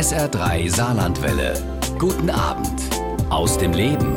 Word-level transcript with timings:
SR3 0.00 0.74
Saarlandwelle. 0.74 1.52
Guten 1.98 2.30
Abend 2.30 2.80
aus 3.28 3.58
dem 3.58 3.74
Leben. 3.74 4.16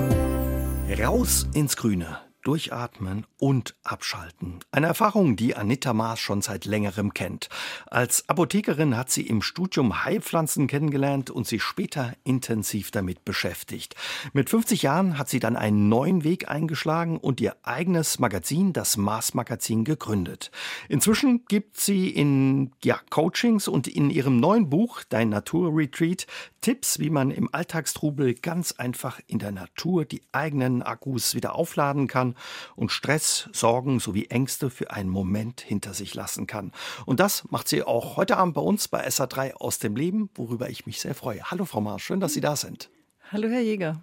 Raus 0.98 1.46
ins 1.54 1.76
Grüne. 1.76 2.23
Durchatmen 2.44 3.26
und 3.38 3.76
abschalten. 3.84 4.60
Eine 4.72 4.88
Erfahrung, 4.88 5.36
die 5.36 5.56
Anita 5.56 5.94
Maas 5.94 6.20
schon 6.20 6.42
seit 6.42 6.66
längerem 6.66 7.14
kennt. 7.14 7.50
Als 7.88 8.28
Apothekerin 8.30 8.98
hat 8.98 9.10
sie 9.10 9.26
im 9.26 9.42
Studium 9.42 10.04
Heilpflanzen 10.04 10.68
kennengelernt 10.68 11.30
und 11.30 11.48
sich 11.48 11.64
später 11.64 12.14
intensiv 12.24 12.92
damit 12.92 13.26
beschäftigt. 13.26 13.96
Mit 14.34 14.50
50 14.50 14.84
Jahren 14.84 15.18
hat 15.18 15.30
sie 15.30 15.40
dann 15.40 15.56
einen 15.56 15.90
neuen 15.90 16.24
Weg 16.24 16.50
eingeschlagen 16.50 17.18
und 17.18 17.42
ihr 17.42 17.56
eigenes 17.64 18.20
Magazin, 18.20 18.74
das 18.74 18.98
Maas 18.98 19.34
Magazin, 19.34 19.86
gegründet. 19.86 20.52
Inzwischen 20.90 21.46
gibt 21.48 21.80
sie 21.80 22.10
in 22.10 22.72
ja, 22.84 23.00
Coachings 23.10 23.68
und 23.68 23.88
in 23.88 24.10
ihrem 24.10 24.40
neuen 24.40 24.70
Buch 24.70 25.04
Dein 25.10 25.30
Naturretreat 25.30 26.28
Tipps, 26.64 26.98
wie 26.98 27.10
man 27.10 27.30
im 27.30 27.54
Alltagstrubel 27.54 28.36
ganz 28.36 28.72
einfach 28.72 29.20
in 29.28 29.38
der 29.38 29.52
Natur 29.52 30.06
die 30.06 30.22
eigenen 30.32 30.82
Akkus 30.82 31.36
wieder 31.36 31.56
aufladen 31.56 32.08
kann 32.08 32.36
und 32.78 32.90
Stress, 32.90 33.50
Sorgen 33.52 34.00
sowie 34.00 34.28
Ängste 34.28 34.70
für 34.70 34.90
einen 34.90 35.10
Moment 35.10 35.60
hinter 35.60 35.94
sich 35.94 36.14
lassen 36.14 36.48
kann. 36.48 36.72
Und 37.06 37.20
das 37.20 37.44
macht 37.52 37.68
sie 37.68 37.84
auch 37.84 38.16
heute 38.16 38.38
Abend 38.38 38.54
bei 38.54 38.62
uns 38.62 38.88
bei 38.88 39.06
SA3 39.06 39.56
aus 39.56 39.80
dem 39.80 39.98
Leben, 39.98 40.30
worüber 40.36 40.70
ich 40.70 40.86
mich 40.86 41.02
sehr 41.02 41.16
freue. 41.16 41.52
Hallo 41.52 41.66
Frau 41.66 41.82
Maas, 41.82 42.02
schön, 42.02 42.22
dass 42.22 42.34
Sie 42.34 42.42
da 42.42 42.56
sind. 42.56 42.90
Hallo 43.30 43.50
Herr 43.50 43.62
Jäger. 43.62 44.02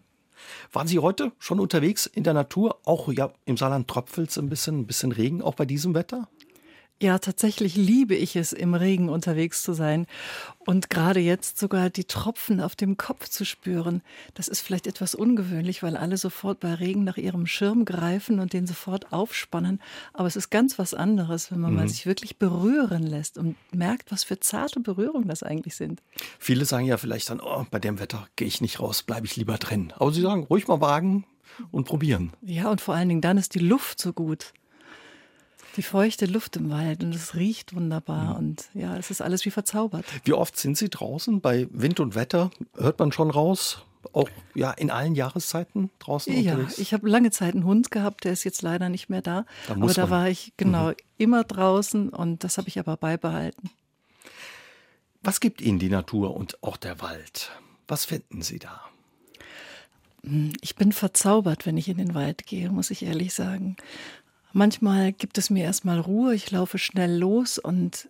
Waren 0.70 0.86
Sie 0.86 0.98
heute 0.98 1.32
schon 1.38 1.60
unterwegs 1.60 2.04
in 2.04 2.24
der 2.24 2.34
Natur? 2.34 2.78
Auch 2.84 3.10
ja, 3.10 3.32
im 3.46 3.56
Saarland 3.56 3.88
tröpfelt 3.88 4.28
es 4.28 4.38
ein 4.38 4.50
bisschen, 4.50 4.80
ein 4.80 4.86
bisschen 4.86 5.12
Regen, 5.12 5.40
auch 5.40 5.54
bei 5.54 5.64
diesem 5.64 5.94
Wetter? 5.94 6.28
Ja, 7.02 7.18
tatsächlich 7.18 7.76
liebe 7.76 8.14
ich 8.14 8.36
es, 8.36 8.52
im 8.52 8.74
Regen 8.74 9.08
unterwegs 9.08 9.62
zu 9.62 9.72
sein. 9.72 10.06
Und 10.66 10.90
gerade 10.90 11.18
jetzt 11.18 11.58
sogar 11.58 11.88
die 11.88 12.04
Tropfen 12.04 12.60
auf 12.60 12.76
dem 12.76 12.98
Kopf 12.98 13.30
zu 13.30 13.46
spüren. 13.46 14.02
Das 14.34 14.48
ist 14.48 14.60
vielleicht 14.60 14.86
etwas 14.86 15.14
ungewöhnlich, 15.14 15.82
weil 15.82 15.96
alle 15.96 16.18
sofort 16.18 16.60
bei 16.60 16.74
Regen 16.74 17.04
nach 17.04 17.16
ihrem 17.16 17.46
Schirm 17.46 17.86
greifen 17.86 18.38
und 18.38 18.52
den 18.52 18.66
sofort 18.66 19.14
aufspannen. 19.14 19.80
Aber 20.12 20.28
es 20.28 20.36
ist 20.36 20.50
ganz 20.50 20.78
was 20.78 20.92
anderes, 20.92 21.50
wenn 21.50 21.60
man 21.60 21.70
mhm. 21.70 21.78
mal 21.78 21.88
sich 21.88 22.04
wirklich 22.04 22.36
berühren 22.36 23.04
lässt 23.04 23.38
und 23.38 23.56
merkt, 23.72 24.12
was 24.12 24.22
für 24.22 24.38
zarte 24.38 24.80
Berührungen 24.80 25.28
das 25.28 25.42
eigentlich 25.42 25.76
sind. 25.76 26.02
Viele 26.38 26.66
sagen 26.66 26.84
ja 26.84 26.98
vielleicht 26.98 27.30
dann, 27.30 27.40
oh, 27.40 27.64
bei 27.70 27.78
dem 27.78 27.98
Wetter 27.98 28.28
gehe 28.36 28.46
ich 28.46 28.60
nicht 28.60 28.78
raus, 28.78 29.02
bleibe 29.02 29.24
ich 29.24 29.36
lieber 29.36 29.56
drin. 29.56 29.94
Aber 29.96 30.12
sie 30.12 30.20
sagen, 30.20 30.44
ruhig 30.44 30.68
mal 30.68 30.82
wagen 30.82 31.24
und 31.70 31.84
probieren. 31.84 32.34
Ja, 32.42 32.70
und 32.70 32.82
vor 32.82 32.94
allen 32.94 33.08
Dingen 33.08 33.22
dann 33.22 33.38
ist 33.38 33.54
die 33.54 33.58
Luft 33.60 34.00
so 34.00 34.12
gut 34.12 34.52
die 35.76 35.82
feuchte 35.82 36.26
Luft 36.26 36.56
im 36.56 36.70
Wald 36.70 37.02
und 37.02 37.14
es 37.14 37.34
riecht 37.34 37.74
wunderbar 37.74 38.36
und 38.36 38.68
ja, 38.74 38.96
es 38.96 39.10
ist 39.10 39.22
alles 39.22 39.44
wie 39.44 39.50
verzaubert. 39.50 40.04
Wie 40.24 40.32
oft 40.32 40.56
sind 40.56 40.76
Sie 40.76 40.88
draußen? 40.88 41.40
Bei 41.40 41.68
Wind 41.70 42.00
und 42.00 42.14
Wetter 42.14 42.50
hört 42.76 42.98
man 42.98 43.12
schon 43.12 43.30
raus? 43.30 43.84
Auch 44.12 44.28
ja 44.54 44.72
in 44.72 44.90
allen 44.90 45.14
Jahreszeiten 45.14 45.90
draußen 45.98 46.32
ja, 46.32 46.52
unterwegs? 46.52 46.78
Ja, 46.78 46.82
ich 46.82 46.94
habe 46.94 47.08
lange 47.08 47.30
Zeit 47.30 47.54
einen 47.54 47.64
Hund 47.64 47.90
gehabt, 47.90 48.24
der 48.24 48.32
ist 48.32 48.44
jetzt 48.44 48.62
leider 48.62 48.88
nicht 48.88 49.10
mehr 49.10 49.22
da. 49.22 49.44
Da 49.68 49.74
aber 49.74 49.92
da 49.92 50.10
war 50.10 50.28
ich 50.28 50.52
genau 50.56 50.88
mhm. 50.88 50.94
immer 51.18 51.44
draußen 51.44 52.08
und 52.08 52.42
das 52.42 52.58
habe 52.58 52.68
ich 52.68 52.78
aber 52.78 52.96
beibehalten. 52.96 53.70
Was 55.22 55.40
gibt 55.40 55.60
Ihnen 55.60 55.78
die 55.78 55.90
Natur 55.90 56.34
und 56.34 56.62
auch 56.62 56.78
der 56.78 57.00
Wald? 57.00 57.52
Was 57.86 58.06
finden 58.06 58.40
Sie 58.40 58.58
da? 58.58 58.80
Hm, 60.24 60.52
ich 60.60 60.76
bin 60.76 60.92
verzaubert, 60.92 61.66
wenn 61.66 61.76
ich 61.76 61.88
in 61.88 61.98
den 61.98 62.14
Wald 62.14 62.46
gehe, 62.46 62.70
muss 62.70 62.90
ich 62.90 63.02
ehrlich 63.02 63.34
sagen. 63.34 63.76
Manchmal 64.52 65.12
gibt 65.12 65.38
es 65.38 65.50
mir 65.50 65.64
erstmal 65.64 66.00
Ruhe, 66.00 66.34
ich 66.34 66.50
laufe 66.50 66.78
schnell 66.78 67.16
los 67.16 67.58
und 67.58 68.08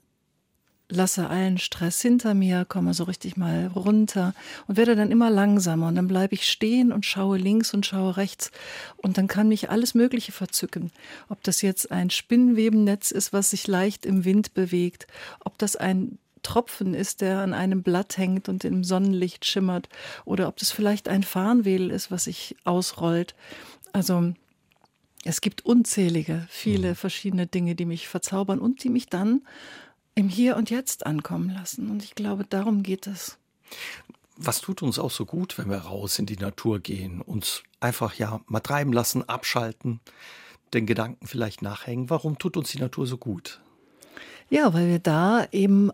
lasse 0.90 1.28
allen 1.28 1.58
Stress 1.58 2.00
hinter 2.00 2.34
mir, 2.34 2.64
komme 2.64 2.94
so 2.94 3.04
richtig 3.04 3.36
mal 3.36 3.68
runter 3.68 4.34
und 4.66 4.76
werde 4.76 4.96
dann 4.96 5.10
immer 5.10 5.30
langsamer 5.30 5.88
und 5.88 5.94
dann 5.94 6.08
bleibe 6.08 6.34
ich 6.34 6.50
stehen 6.50 6.92
und 6.92 7.06
schaue 7.06 7.38
links 7.38 7.72
und 7.72 7.86
schaue 7.86 8.16
rechts 8.16 8.50
und 8.96 9.16
dann 9.16 9.28
kann 9.28 9.48
mich 9.48 9.70
alles 9.70 9.94
Mögliche 9.94 10.32
verzücken. 10.32 10.90
Ob 11.28 11.42
das 11.44 11.62
jetzt 11.62 11.92
ein 11.92 12.10
Spinnwebennetz 12.10 13.10
ist, 13.10 13.32
was 13.32 13.50
sich 13.50 13.66
leicht 13.66 14.04
im 14.04 14.24
Wind 14.24 14.54
bewegt, 14.54 15.06
ob 15.44 15.58
das 15.58 15.76
ein 15.76 16.18
Tropfen 16.42 16.94
ist, 16.94 17.20
der 17.20 17.38
an 17.40 17.52
einem 17.52 17.82
Blatt 17.82 18.16
hängt 18.16 18.48
und 18.48 18.64
im 18.64 18.82
Sonnenlicht 18.82 19.44
schimmert, 19.44 19.88
oder 20.24 20.48
ob 20.48 20.56
das 20.56 20.72
vielleicht 20.72 21.08
ein 21.08 21.22
Farnwedel 21.22 21.90
ist, 21.90 22.10
was 22.10 22.24
sich 22.24 22.56
ausrollt. 22.64 23.34
Also 23.92 24.32
es 25.24 25.40
gibt 25.40 25.64
unzählige, 25.64 26.46
viele 26.48 26.90
mhm. 26.90 26.96
verschiedene 26.96 27.46
Dinge, 27.46 27.74
die 27.74 27.84
mich 27.84 28.08
verzaubern 28.08 28.58
und 28.58 28.84
die 28.84 28.88
mich 28.88 29.06
dann 29.06 29.42
im 30.14 30.28
Hier 30.28 30.56
und 30.56 30.70
Jetzt 30.70 31.06
ankommen 31.06 31.50
lassen. 31.50 31.90
Und 31.90 32.02
ich 32.02 32.14
glaube, 32.14 32.44
darum 32.44 32.82
geht 32.82 33.06
es. 33.06 33.38
Was 34.36 34.60
tut 34.60 34.82
uns 34.82 34.98
auch 34.98 35.10
so 35.10 35.26
gut, 35.26 35.58
wenn 35.58 35.68
wir 35.68 35.78
raus 35.78 36.18
in 36.18 36.26
die 36.26 36.36
Natur 36.36 36.80
gehen, 36.80 37.20
uns 37.20 37.62
einfach 37.78 38.14
ja 38.14 38.40
mal 38.46 38.60
treiben 38.60 38.92
lassen, 38.92 39.28
abschalten, 39.28 40.00
den 40.72 40.86
Gedanken 40.86 41.26
vielleicht 41.26 41.60
nachhängen? 41.60 42.08
Warum 42.08 42.38
tut 42.38 42.56
uns 42.56 42.70
die 42.70 42.78
Natur 42.78 43.06
so 43.06 43.18
gut? 43.18 43.60
Ja, 44.48 44.72
weil 44.72 44.88
wir 44.88 44.98
da 44.98 45.46
eben 45.52 45.90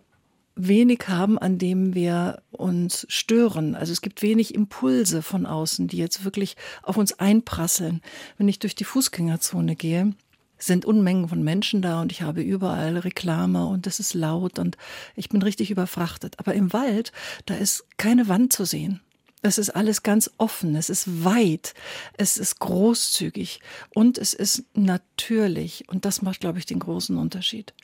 wenig 0.56 1.04
haben, 1.08 1.38
an 1.38 1.58
dem 1.58 1.94
wir 1.94 2.42
uns 2.50 3.06
stören. 3.08 3.74
Also 3.74 3.92
es 3.92 4.00
gibt 4.00 4.22
wenig 4.22 4.54
Impulse 4.54 5.22
von 5.22 5.46
außen, 5.46 5.86
die 5.86 5.98
jetzt 5.98 6.24
wirklich 6.24 6.56
auf 6.82 6.96
uns 6.96 7.18
einprasseln. 7.18 8.00
Wenn 8.38 8.48
ich 8.48 8.58
durch 8.58 8.74
die 8.74 8.84
Fußgängerzone 8.84 9.76
gehe, 9.76 10.14
sind 10.58 10.86
Unmengen 10.86 11.28
von 11.28 11.42
Menschen 11.42 11.82
da 11.82 12.00
und 12.00 12.10
ich 12.12 12.22
habe 12.22 12.40
überall 12.40 12.96
Reklame 12.96 13.66
und 13.66 13.86
es 13.86 14.00
ist 14.00 14.14
laut 14.14 14.58
und 14.58 14.78
ich 15.14 15.28
bin 15.28 15.42
richtig 15.42 15.70
überfrachtet. 15.70 16.38
Aber 16.38 16.54
im 16.54 16.72
Wald, 16.72 17.12
da 17.44 17.54
ist 17.54 17.84
keine 17.98 18.28
Wand 18.28 18.54
zu 18.54 18.64
sehen. 18.64 19.00
Es 19.42 19.58
ist 19.58 19.70
alles 19.70 20.02
ganz 20.02 20.30
offen, 20.38 20.74
es 20.74 20.88
ist 20.88 21.24
weit, 21.24 21.74
es 22.16 22.38
ist 22.38 22.58
großzügig 22.58 23.60
und 23.94 24.16
es 24.18 24.32
ist 24.32 24.64
natürlich. 24.74 25.84
Und 25.88 26.04
das 26.06 26.22
macht, 26.22 26.40
glaube 26.40 26.58
ich, 26.58 26.66
den 26.66 26.78
großen 26.78 27.16
Unterschied. 27.16 27.74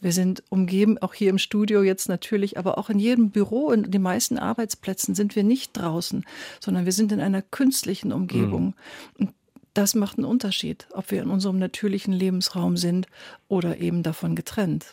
Wir 0.00 0.12
sind 0.12 0.42
umgeben, 0.48 0.98
auch 0.98 1.14
hier 1.14 1.30
im 1.30 1.38
Studio 1.38 1.82
jetzt 1.82 2.08
natürlich, 2.08 2.56
aber 2.56 2.78
auch 2.78 2.88
in 2.88 2.98
jedem 2.98 3.30
Büro, 3.30 3.72
in 3.72 3.90
den 3.90 4.02
meisten 4.02 4.38
Arbeitsplätzen 4.38 5.14
sind 5.14 5.34
wir 5.34 5.42
nicht 5.42 5.76
draußen, 5.76 6.24
sondern 6.60 6.84
wir 6.84 6.92
sind 6.92 7.10
in 7.12 7.20
einer 7.20 7.42
künstlichen 7.42 8.12
Umgebung. 8.12 8.66
Mhm. 8.66 8.74
Und 9.18 9.34
das 9.74 9.94
macht 9.94 10.18
einen 10.18 10.26
Unterschied, 10.26 10.86
ob 10.92 11.10
wir 11.10 11.22
in 11.22 11.30
unserem 11.30 11.58
natürlichen 11.58 12.12
Lebensraum 12.12 12.76
sind 12.76 13.06
oder 13.48 13.78
eben 13.78 14.02
davon 14.02 14.34
getrennt. 14.34 14.86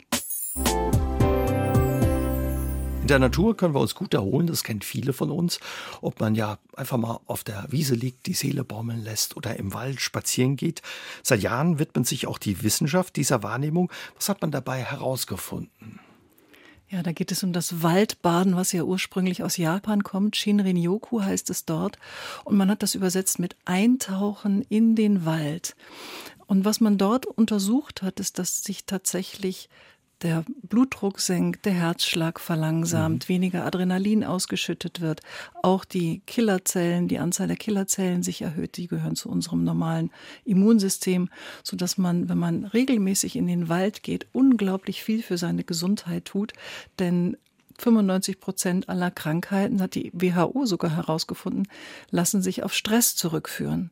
In 3.05 3.09
der 3.09 3.19
Natur 3.19 3.55
können 3.55 3.75
wir 3.75 3.81
uns 3.81 3.93
gut 3.93 4.15
erholen, 4.15 4.47
das 4.47 4.63
kennt 4.63 4.83
viele 4.83 5.13
von 5.13 5.29
uns. 5.29 5.59
Ob 6.01 6.19
man 6.19 6.33
ja 6.33 6.57
einfach 6.75 6.97
mal 6.97 7.19
auf 7.27 7.43
der 7.43 7.67
Wiese 7.69 7.93
liegt, 7.93 8.25
die 8.25 8.33
Seele 8.33 8.63
baumeln 8.63 9.03
lässt 9.03 9.37
oder 9.37 9.57
im 9.57 9.75
Wald 9.75 10.01
spazieren 10.01 10.55
geht. 10.55 10.81
Seit 11.21 11.43
Jahren 11.43 11.77
widmet 11.77 12.07
sich 12.07 12.25
auch 12.25 12.39
die 12.39 12.63
Wissenschaft 12.63 13.15
dieser 13.15 13.43
Wahrnehmung. 13.43 13.91
Was 14.15 14.27
hat 14.27 14.41
man 14.41 14.49
dabei 14.49 14.79
herausgefunden? 14.79 15.99
Ja, 16.89 17.03
da 17.03 17.11
geht 17.11 17.31
es 17.31 17.43
um 17.43 17.53
das 17.53 17.83
Waldbaden, 17.83 18.55
was 18.55 18.71
ja 18.71 18.81
ursprünglich 18.81 19.43
aus 19.43 19.57
Japan 19.57 20.01
kommt. 20.01 20.35
Shinrin-yoku 20.35 21.21
heißt 21.21 21.51
es 21.51 21.63
dort. 21.63 21.99
Und 22.43 22.57
man 22.57 22.71
hat 22.71 22.81
das 22.81 22.95
übersetzt 22.95 23.37
mit 23.37 23.55
Eintauchen 23.65 24.63
in 24.63 24.95
den 24.95 25.25
Wald. 25.25 25.75
Und 26.47 26.65
was 26.65 26.81
man 26.81 26.97
dort 26.97 27.27
untersucht 27.27 28.01
hat, 28.01 28.19
ist, 28.19 28.39
dass 28.39 28.63
sich 28.63 28.85
tatsächlich 28.85 29.69
der 30.25 30.43
Blutdruck 30.63 31.19
senkt, 31.19 31.65
der 31.65 31.73
Herzschlag 31.73 32.39
verlangsamt, 32.39 33.29
mhm. 33.29 33.33
weniger 33.33 33.63
Adrenalin 33.63 34.23
ausgeschüttet 34.23 34.99
wird, 34.99 35.21
auch 35.61 35.85
die 35.85 36.23
Killerzellen, 36.25 37.07
die 37.07 37.19
Anzahl 37.19 37.45
der 37.45 37.57
Killerzellen 37.57 38.23
sich 38.23 38.41
erhöht, 38.41 38.77
die 38.77 38.87
gehören 38.87 39.15
zu 39.15 39.29
unserem 39.29 39.63
normalen 39.63 40.09
Immunsystem, 40.43 41.29
so 41.61 41.77
dass 41.77 41.99
man, 41.99 42.27
wenn 42.27 42.39
man 42.39 42.65
regelmäßig 42.65 43.35
in 43.35 43.45
den 43.45 43.69
Wald 43.69 44.01
geht, 44.01 44.25
unglaublich 44.33 45.03
viel 45.03 45.21
für 45.21 45.37
seine 45.37 45.63
Gesundheit 45.63 46.25
tut, 46.25 46.53
denn 46.97 47.37
95 47.77 48.39
Prozent 48.39 48.89
aller 48.89 49.11
Krankheiten, 49.11 49.79
hat 49.79 49.93
die 49.93 50.11
WHO 50.11 50.65
sogar 50.65 50.95
herausgefunden, 50.95 51.67
lassen 52.09 52.41
sich 52.41 52.63
auf 52.63 52.73
Stress 52.73 53.15
zurückführen. 53.15 53.91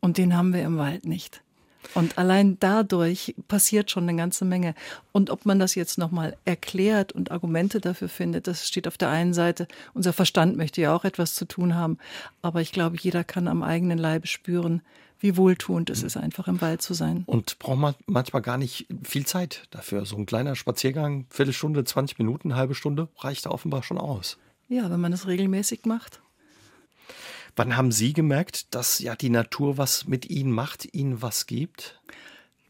Und 0.00 0.16
den 0.16 0.34
haben 0.34 0.54
wir 0.54 0.62
im 0.62 0.78
Wald 0.78 1.04
nicht. 1.04 1.43
Und 1.94 2.18
allein 2.18 2.58
dadurch 2.60 3.34
passiert 3.48 3.90
schon 3.90 4.08
eine 4.08 4.16
ganze 4.16 4.44
Menge. 4.44 4.74
Und 5.12 5.30
ob 5.30 5.46
man 5.46 5.58
das 5.58 5.74
jetzt 5.74 5.98
nochmal 5.98 6.36
erklärt 6.44 7.12
und 7.12 7.30
Argumente 7.30 7.80
dafür 7.80 8.08
findet, 8.08 8.46
das 8.46 8.66
steht 8.66 8.88
auf 8.88 8.96
der 8.96 9.10
einen 9.10 9.34
Seite. 9.34 9.68
Unser 9.92 10.12
Verstand 10.12 10.56
möchte 10.56 10.80
ja 10.80 10.94
auch 10.94 11.04
etwas 11.04 11.34
zu 11.34 11.44
tun 11.44 11.74
haben. 11.74 11.98
Aber 12.42 12.60
ich 12.60 12.72
glaube, 12.72 12.96
jeder 12.98 13.24
kann 13.24 13.48
am 13.48 13.62
eigenen 13.62 13.98
Leibe 13.98 14.26
spüren, 14.26 14.82
wie 15.20 15.36
wohltuend 15.36 15.88
es 15.90 16.02
ist, 16.02 16.16
einfach 16.16 16.48
im 16.48 16.60
Wald 16.60 16.82
zu 16.82 16.92
sein. 16.94 17.22
Und 17.26 17.58
braucht 17.58 17.78
man 17.78 17.94
manchmal 18.06 18.42
gar 18.42 18.58
nicht 18.58 18.86
viel 19.02 19.24
Zeit 19.24 19.62
dafür. 19.70 20.04
So 20.04 20.16
ein 20.16 20.26
kleiner 20.26 20.54
Spaziergang, 20.56 21.26
Viertelstunde, 21.30 21.84
20 21.84 22.18
Minuten, 22.18 22.56
halbe 22.56 22.74
Stunde, 22.74 23.08
reicht 23.18 23.46
da 23.46 23.50
offenbar 23.50 23.82
schon 23.82 23.98
aus. 23.98 24.36
Ja, 24.68 24.90
wenn 24.90 25.00
man 25.00 25.12
es 25.12 25.26
regelmäßig 25.26 25.86
macht. 25.86 26.20
Wann 27.56 27.76
haben 27.76 27.92
Sie 27.92 28.12
gemerkt, 28.12 28.74
dass 28.74 28.98
ja 28.98 29.14
die 29.14 29.30
Natur 29.30 29.78
was 29.78 30.06
mit 30.06 30.28
Ihnen 30.28 30.50
macht, 30.50 30.92
Ihnen 30.92 31.22
was 31.22 31.46
gibt? 31.46 32.00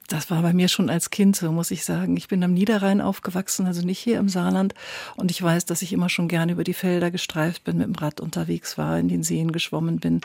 Das 0.09 0.31
war 0.31 0.43
bei 0.43 0.53
mir 0.53 0.69
schon 0.69 0.91
als 0.91 1.09
Kind 1.09 1.35
so, 1.35 1.51
muss 1.51 1.71
ich 1.71 1.85
sagen. 1.85 2.17
Ich 2.19 2.29
bin 2.29 2.45
am 2.45 2.53
Niederrhein 2.53 3.01
aufgewachsen, 3.01 3.67
also 3.67 3.85
nicht 3.87 3.99
hier 3.99 4.19
im 4.19 4.29
Saarland. 4.29 4.75
Und 5.17 5.31
ich 5.31 5.43
weiß, 5.43 5.65
dass 5.65 5.81
ich 5.81 5.95
immer 5.95 6.11
schon 6.11 6.29
gerne 6.29 6.53
über 6.53 6.65
die 6.65 6.75
Felder 6.75 7.11
gestreift 7.11 7.65
bin, 7.65 7.79
mit 7.79 7.87
dem 7.87 7.95
Rad 7.95 8.21
unterwegs 8.21 8.77
war, 8.77 8.99
in 8.99 9.09
den 9.09 9.23
Seen 9.23 9.53
geschwommen 9.53 10.01
bin. 10.01 10.21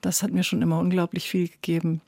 Das 0.00 0.22
hat 0.22 0.30
mir 0.30 0.44
schon 0.44 0.62
immer 0.62 0.78
unglaublich 0.78 1.28
viel 1.28 1.48
gegeben. 1.48 2.00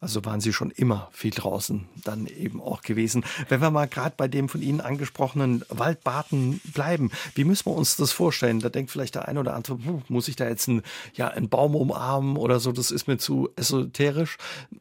Also 0.00 0.24
waren 0.24 0.40
Sie 0.40 0.52
schon 0.52 0.70
immer 0.70 1.08
viel 1.12 1.30
draußen 1.30 1.86
dann 2.04 2.26
eben 2.26 2.60
auch 2.60 2.82
gewesen. 2.82 3.24
Wenn 3.48 3.60
wir 3.60 3.70
mal 3.70 3.86
gerade 3.86 4.14
bei 4.16 4.28
dem 4.28 4.48
von 4.48 4.62
Ihnen 4.62 4.80
angesprochenen 4.80 5.64
Waldbaden 5.68 6.60
bleiben, 6.72 7.10
wie 7.34 7.44
müssen 7.44 7.66
wir 7.66 7.74
uns 7.74 7.96
das 7.96 8.12
vorstellen? 8.12 8.60
Da 8.60 8.68
denkt 8.68 8.90
vielleicht 8.90 9.14
der 9.14 9.28
eine 9.28 9.40
oder 9.40 9.54
andere, 9.54 9.78
muss 10.08 10.28
ich 10.28 10.36
da 10.36 10.48
jetzt 10.48 10.68
einen, 10.68 10.82
ja, 11.14 11.28
einen 11.28 11.48
Baum 11.48 11.74
umarmen 11.74 12.36
oder 12.36 12.60
so, 12.60 12.72
das 12.72 12.90
ist 12.90 13.08
mir 13.08 13.18
zu 13.18 13.50
esoterisch. 13.56 14.38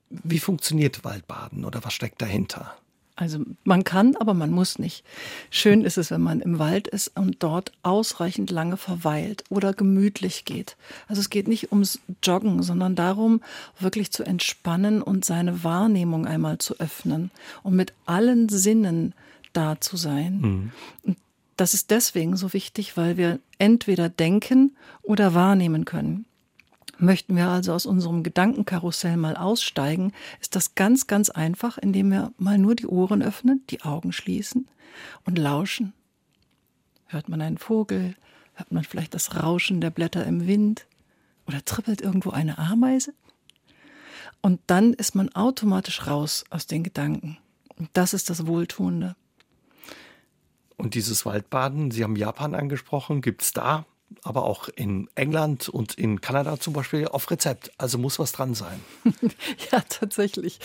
Wie 0.09 0.39
funktioniert 0.39 1.03
Waldbaden 1.03 1.65
oder 1.65 1.83
was 1.83 1.93
steckt 1.93 2.21
dahinter? 2.21 2.75
Also 3.19 3.39
man 3.65 3.83
kann, 3.83 4.15
aber 4.15 4.33
man 4.33 4.49
muss 4.49 4.79
nicht. 4.79 5.03
Schön 5.51 5.83
ist 5.83 5.97
es, 5.97 6.09
wenn 6.09 6.21
man 6.21 6.39
im 6.39 6.57
Wald 6.57 6.87
ist 6.87 7.11
und 7.17 7.43
dort 7.43 7.73
ausreichend 7.83 8.49
lange 8.49 8.77
verweilt 8.77 9.43
oder 9.49 9.73
gemütlich 9.73 10.45
geht. 10.45 10.77
Also 11.09 11.19
es 11.19 11.29
geht 11.29 11.49
nicht 11.49 11.73
ums 11.73 11.99
Joggen, 12.23 12.63
sondern 12.63 12.95
darum, 12.95 13.41
wirklich 13.77 14.11
zu 14.11 14.23
entspannen 14.23 15.01
und 15.01 15.25
seine 15.25 15.65
Wahrnehmung 15.65 16.25
einmal 16.27 16.59
zu 16.59 16.79
öffnen 16.79 17.29
und 17.61 17.75
mit 17.75 17.91
allen 18.05 18.47
Sinnen 18.47 19.13
da 19.51 19.81
zu 19.81 19.97
sein. 19.97 20.39
Mhm. 20.39 20.71
Und 21.03 21.17
das 21.57 21.73
ist 21.73 21.91
deswegen 21.91 22.37
so 22.37 22.53
wichtig, 22.53 22.95
weil 22.95 23.17
wir 23.17 23.39
entweder 23.57 24.07
denken 24.07 24.77
oder 25.01 25.33
wahrnehmen 25.33 25.83
können. 25.83 26.23
Möchten 27.01 27.37
wir 27.37 27.47
also 27.47 27.71
aus 27.71 27.85
unserem 27.85 28.23
Gedankenkarussell 28.23 29.15
mal 29.15 29.37
aussteigen, 29.37 30.11
ist 30.41 30.57
das 30.57 30.75
ganz, 30.75 31.07
ganz 31.07 31.29
einfach, 31.29 31.77
indem 31.77 32.11
wir 32.11 32.33
mal 32.37 32.57
nur 32.57 32.75
die 32.75 32.87
Ohren 32.87 33.21
öffnen, 33.21 33.63
die 33.69 33.83
Augen 33.83 34.11
schließen 34.11 34.67
und 35.23 35.37
lauschen. 35.37 35.93
Hört 37.07 37.29
man 37.29 37.41
einen 37.41 37.57
Vogel? 37.57 38.15
Hört 38.53 38.73
man 38.73 38.83
vielleicht 38.83 39.13
das 39.13 39.41
Rauschen 39.41 39.79
der 39.79 39.91
Blätter 39.91 40.25
im 40.25 40.45
Wind? 40.45 40.87
Oder 41.47 41.63
trippelt 41.63 42.01
irgendwo 42.01 42.31
eine 42.31 42.57
Ameise? 42.57 43.13
Und 44.41 44.59
dann 44.67 44.91
ist 44.93 45.15
man 45.15 45.29
automatisch 45.29 46.05
raus 46.05 46.43
aus 46.49 46.67
den 46.67 46.83
Gedanken. 46.83 47.37
Und 47.77 47.89
das 47.93 48.13
ist 48.13 48.29
das 48.29 48.45
Wohltuende. 48.45 49.15
Und 50.75 50.95
dieses 50.95 51.25
Waldbaden, 51.25 51.91
Sie 51.91 52.03
haben 52.03 52.17
Japan 52.17 52.55
angesprochen, 52.55 53.21
gibt 53.21 53.41
es 53.41 53.53
da 53.53 53.85
aber 54.23 54.43
auch 54.43 54.69
in 54.69 55.07
England 55.15 55.69
und 55.69 55.93
in 55.93 56.21
Kanada 56.21 56.59
zum 56.59 56.73
Beispiel 56.73 57.07
auf 57.07 57.29
Rezept. 57.31 57.71
Also 57.77 57.97
muss 57.97 58.19
was 58.19 58.31
dran 58.31 58.53
sein. 58.55 58.79
ja, 59.71 59.81
tatsächlich. 59.87 60.59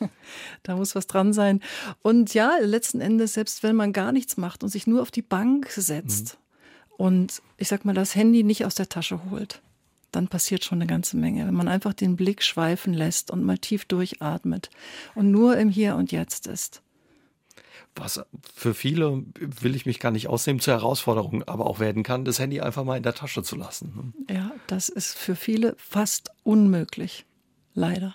da 0.62 0.76
muss 0.76 0.94
was 0.94 1.06
dran 1.06 1.32
sein. 1.32 1.60
Und 2.02 2.34
ja, 2.34 2.56
letzten 2.60 3.00
Endes, 3.00 3.34
selbst 3.34 3.62
wenn 3.62 3.76
man 3.76 3.92
gar 3.92 4.12
nichts 4.12 4.36
macht 4.36 4.62
und 4.62 4.68
sich 4.68 4.86
nur 4.86 5.02
auf 5.02 5.10
die 5.10 5.22
Bank 5.22 5.70
setzt 5.70 6.34
mhm. 6.34 6.94
und 6.96 7.42
ich 7.56 7.68
sag 7.68 7.84
mal, 7.84 7.94
das 7.94 8.14
Handy 8.14 8.42
nicht 8.44 8.64
aus 8.64 8.74
der 8.74 8.88
Tasche 8.88 9.20
holt, 9.30 9.62
dann 10.12 10.28
passiert 10.28 10.64
schon 10.64 10.78
eine 10.78 10.86
ganze 10.86 11.16
Menge. 11.16 11.46
Wenn 11.46 11.54
man 11.54 11.68
einfach 11.68 11.92
den 11.92 12.16
Blick 12.16 12.42
schweifen 12.42 12.94
lässt 12.94 13.30
und 13.30 13.44
mal 13.44 13.58
tief 13.58 13.84
durchatmet 13.84 14.70
und 15.14 15.30
nur 15.30 15.56
im 15.56 15.68
Hier 15.68 15.96
und 15.96 16.12
Jetzt 16.12 16.46
ist 16.46 16.82
was 18.00 18.20
für 18.54 18.74
viele, 18.74 19.24
will 19.38 19.74
ich 19.74 19.86
mich 19.86 19.98
gar 20.00 20.10
nicht 20.10 20.28
ausnehmen, 20.28 20.60
zur 20.60 20.74
Herausforderung 20.74 21.42
aber 21.44 21.66
auch 21.66 21.80
werden 21.80 22.02
kann, 22.02 22.24
das 22.24 22.38
Handy 22.38 22.60
einfach 22.60 22.84
mal 22.84 22.96
in 22.96 23.02
der 23.02 23.14
Tasche 23.14 23.42
zu 23.42 23.56
lassen. 23.56 24.14
Ne? 24.28 24.34
Ja, 24.34 24.52
das 24.66 24.88
ist 24.88 25.16
für 25.16 25.36
viele 25.36 25.74
fast 25.78 26.30
unmöglich. 26.44 27.24
Leider. 27.74 28.14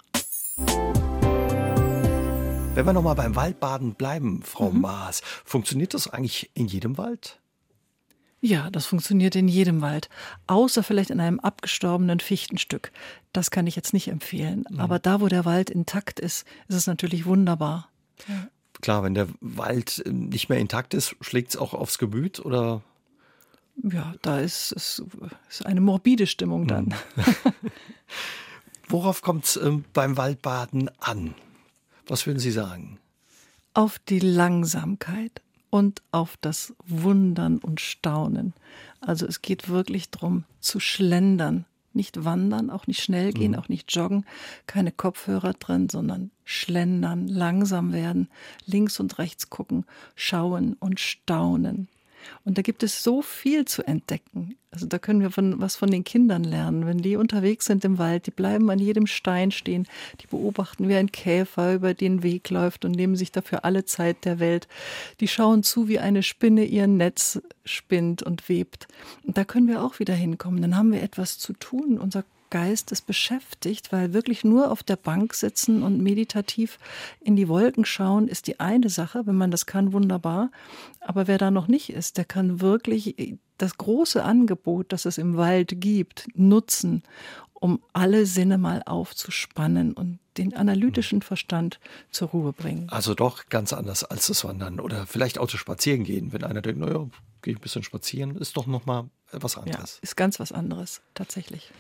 Wenn 2.76 2.86
wir 2.86 2.94
nochmal 2.94 3.16
beim 3.16 3.36
Waldbaden 3.36 3.94
bleiben, 3.94 4.42
Frau 4.44 4.72
mhm. 4.72 4.82
Maas, 4.82 5.22
funktioniert 5.46 5.94
das 5.94 6.08
eigentlich 6.08 6.50
in 6.54 6.68
jedem 6.68 6.98
Wald? 6.98 7.40
Ja, 8.42 8.70
das 8.72 8.86
funktioniert 8.86 9.36
in 9.36 9.48
jedem 9.48 9.82
Wald, 9.82 10.10
außer 10.48 10.84
vielleicht 10.84 11.12
in 11.12 11.22
einem 11.22 11.40
abgestorbenen 11.40 12.20
Fichtenstück. 12.20 12.92
Das 13.32 13.52
kann 13.52 13.68
ich 13.68 13.78
jetzt 13.78 13.94
nicht 13.94 14.10
empfehlen. 14.10 14.66
Mhm. 14.70 14.80
Aber 14.82 15.00
da, 15.00 15.22
wo 15.22 15.28
der 15.28 15.46
Wald 15.46 15.70
intakt 15.70 16.20
ist, 16.20 16.46
ist 16.68 16.76
es 16.76 16.88
natürlich 16.88 17.26
wunderbar. 17.26 17.90
Ja 18.28 18.50
klar, 18.84 19.02
wenn 19.02 19.16
der 19.16 19.28
Wald 19.42 20.04
ähm, 20.06 20.30
nicht 20.30 20.50
mehr 20.50 20.60
intakt 20.60 20.94
ist, 20.94 21.16
schlägt 21.22 21.50
es 21.50 21.58
auch 21.58 21.74
aufs 21.74 21.98
Gemüt 21.98 22.40
oder? 22.40 22.84
Ja, 23.82 24.14
da 24.22 24.40
ist, 24.40 24.72
ist, 24.74 25.04
ist 25.50 25.66
eine 25.66 25.82
morbide 25.82 26.28
Stimmung 26.28 26.68
dann. 26.68 26.94
Hm. 27.16 27.54
Worauf 28.88 29.24
kommt 29.24 29.46
es 29.46 29.56
ähm, 29.56 29.86
beim 29.94 30.18
Waldbaden 30.18 30.92
an? 31.00 31.34
Was 32.06 32.28
würden 32.28 32.38
Sie 32.38 32.52
sagen? 32.52 33.00
Auf 33.74 33.98
die 33.98 34.20
Langsamkeit 34.20 35.42
und 35.72 36.04
auf 36.12 36.38
das 36.42 36.76
Wundern 36.86 37.58
und 37.58 37.82
Staunen. 37.82 38.54
Also 39.02 39.26
es 39.26 39.42
geht 39.42 39.70
wirklich 39.70 40.12
darum, 40.12 40.44
zu 40.60 40.80
schlendern, 40.80 41.66
nicht 41.96 42.26
wandern, 42.26 42.70
auch 42.70 42.88
nicht 42.88 43.02
schnell 43.02 43.34
gehen, 43.34 43.52
mhm. 43.52 43.60
auch 43.60 43.70
nicht 43.70 43.94
joggen, 43.96 44.26
keine 44.68 44.92
Kopfhörer 44.92 45.54
drin, 45.54 45.90
sondern 45.90 46.32
schlendern, 46.44 47.28
langsam 47.28 47.94
werden, 47.94 48.30
links 48.66 49.00
und 49.00 49.18
rechts 49.18 49.50
gucken, 49.50 49.86
schauen 50.16 50.76
und 50.80 51.00
staunen. 51.00 51.88
Und 52.46 52.58
da 52.58 52.62
gibt 52.62 52.84
es 52.84 53.04
so 53.04 53.22
viel 53.22 53.66
zu 53.66 53.84
entdecken. 53.84 54.56
Also 54.72 54.88
da 54.88 54.98
können 54.98 55.22
wir 55.22 55.30
von, 55.30 55.62
was 55.62 55.76
von 55.76 55.92
den 55.92 56.04
Kindern 56.04 56.44
lernen. 56.44 56.88
Wenn 56.88 56.98
die 56.98 57.16
unterwegs 57.16 57.66
sind 57.66 57.86
im 57.86 58.00
Wald, 58.00 58.26
die 58.26 58.32
bleiben 58.32 58.70
an 58.72 58.80
jedem 58.80 59.06
Stein 59.06 59.52
stehen, 59.52 59.88
die 60.22 60.28
beobachten, 60.28 60.90
wie 60.90 60.96
ein 60.96 61.12
Käfer 61.12 61.76
über 61.76 61.94
den 61.94 62.24
Weg 62.24 62.50
läuft 62.50 62.84
und 62.84 62.94
nehmen 62.94 63.16
sich 63.16 63.32
dafür 63.32 63.66
alle 63.66 63.86
Zeit 63.86 64.26
der 64.26 64.40
Welt. 64.40 64.68
Die 65.20 65.28
schauen 65.28 65.62
zu, 65.62 65.88
wie 65.88 66.00
eine 66.00 66.24
Spinne 66.24 66.66
ihr 66.66 66.88
Netz 66.88 67.40
spinnt 67.66 68.24
und 68.24 68.50
webt. 68.50 68.88
Und 69.24 69.38
da 69.38 69.44
können 69.44 69.68
wir 69.68 69.84
auch 69.84 70.00
wieder 70.00 70.16
hinkommen. 70.16 70.62
Dann 70.62 70.76
haben 70.76 70.92
wir 70.92 71.04
etwas 71.04 71.38
zu 71.38 71.54
tun. 71.54 72.00
Unser 72.00 72.24
Geist 72.54 72.92
ist 72.92 73.08
beschäftigt, 73.08 73.92
weil 73.92 74.14
wirklich 74.14 74.44
nur 74.44 74.70
auf 74.70 74.84
der 74.84 74.96
Bank 74.96 75.34
sitzen 75.34 75.82
und 75.82 76.04
meditativ 76.04 76.78
in 77.20 77.36
die 77.36 77.48
Wolken 77.48 77.84
schauen, 77.84 78.28
ist 78.28 78.46
die 78.46 78.60
eine 78.60 78.90
Sache. 78.90 79.26
Wenn 79.26 79.34
man 79.34 79.50
das 79.50 79.66
kann, 79.66 79.92
wunderbar. 79.92 80.52
Aber 81.00 81.26
wer 81.26 81.40
da 81.40 81.50
noch 81.50 81.68
nicht 81.68 81.90
ist, 81.90 82.18
der 82.18 82.26
kann 82.26 82.62
wirklich 82.62 83.40
das 83.58 83.80
große 83.80 84.24
Angebot, 84.24 84.94
das 84.94 85.06
es 85.06 85.18
im 85.18 85.36
Wald 85.36 85.82
gibt, 85.82 86.28
nutzen, 86.36 87.02
um 87.56 87.82
alle 87.92 88.28
Sinne 88.28 88.60
mal 88.60 88.84
aufzuspannen 88.86 89.94
und 89.94 90.20
den 90.38 90.56
analytischen 90.56 91.24
Verstand 91.24 91.80
zur 92.12 92.28
Ruhe 92.28 92.54
bringen. 92.54 92.88
Also 92.92 93.16
doch 93.16 93.48
ganz 93.48 93.74
anders 93.74 94.04
als 94.04 94.28
das 94.28 94.46
Wandern 94.46 94.80
oder 94.80 95.08
vielleicht 95.08 95.40
auch 95.40 95.48
zu 95.48 95.58
spazieren 95.58 96.04
gehen. 96.04 96.32
Wenn 96.34 96.44
einer 96.44 96.62
denkt, 96.62 96.80
naja, 96.80 97.08
gehe 97.42 97.54
ich 97.54 97.58
ein 97.58 97.64
bisschen 97.64 97.82
spazieren, 97.82 98.36
ist 98.36 98.58
doch 98.58 98.68
noch 98.68 98.86
mal 98.86 99.10
was 99.32 99.58
anderes. 99.58 99.96
Ja, 99.96 100.04
ist 100.04 100.16
ganz 100.16 100.40
was 100.40 100.52
anderes, 100.52 101.02
tatsächlich. 101.16 101.72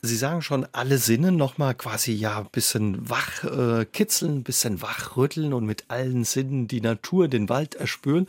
Sie 0.00 0.16
sagen 0.16 0.42
schon, 0.42 0.66
alle 0.72 0.98
Sinne 0.98 1.32
nochmal 1.32 1.74
quasi 1.74 2.12
ja 2.12 2.38
ein 2.38 2.50
bisschen 2.52 3.10
wach 3.10 3.44
äh, 3.44 3.84
kitzeln, 3.84 4.38
ein 4.38 4.42
bisschen 4.44 4.80
wachrütteln 4.80 5.52
und 5.52 5.66
mit 5.66 5.86
allen 5.88 6.24
Sinnen 6.24 6.68
die 6.68 6.80
Natur, 6.80 7.28
den 7.28 7.48
Wald 7.48 7.74
erspüren. 7.74 8.28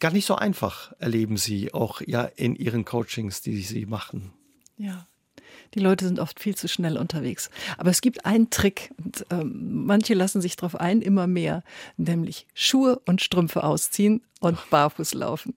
Gar 0.00 0.12
nicht 0.12 0.26
so 0.26 0.36
einfach 0.36 0.92
erleben 0.98 1.36
Sie 1.36 1.74
auch 1.74 2.00
ja 2.00 2.22
in 2.22 2.56
Ihren 2.56 2.84
Coachings, 2.84 3.42
die 3.42 3.60
Sie 3.60 3.86
machen. 3.86 4.32
Ja. 4.78 5.06
Die 5.74 5.80
Leute 5.80 6.04
sind 6.04 6.18
oft 6.18 6.40
viel 6.40 6.54
zu 6.54 6.68
schnell 6.68 6.98
unterwegs. 6.98 7.50
Aber 7.78 7.90
es 7.90 8.00
gibt 8.00 8.26
einen 8.26 8.50
Trick 8.50 8.90
und 9.02 9.24
ähm, 9.30 9.86
manche 9.86 10.14
lassen 10.14 10.42
sich 10.42 10.56
darauf 10.56 10.76
ein, 10.76 11.00
immer 11.00 11.26
mehr, 11.26 11.62
nämlich 11.96 12.46
Schuhe 12.52 13.00
und 13.06 13.22
Strümpfe 13.22 13.64
ausziehen 13.64 14.22
und 14.40 14.58
barfuß 14.70 15.14
laufen 15.14 15.54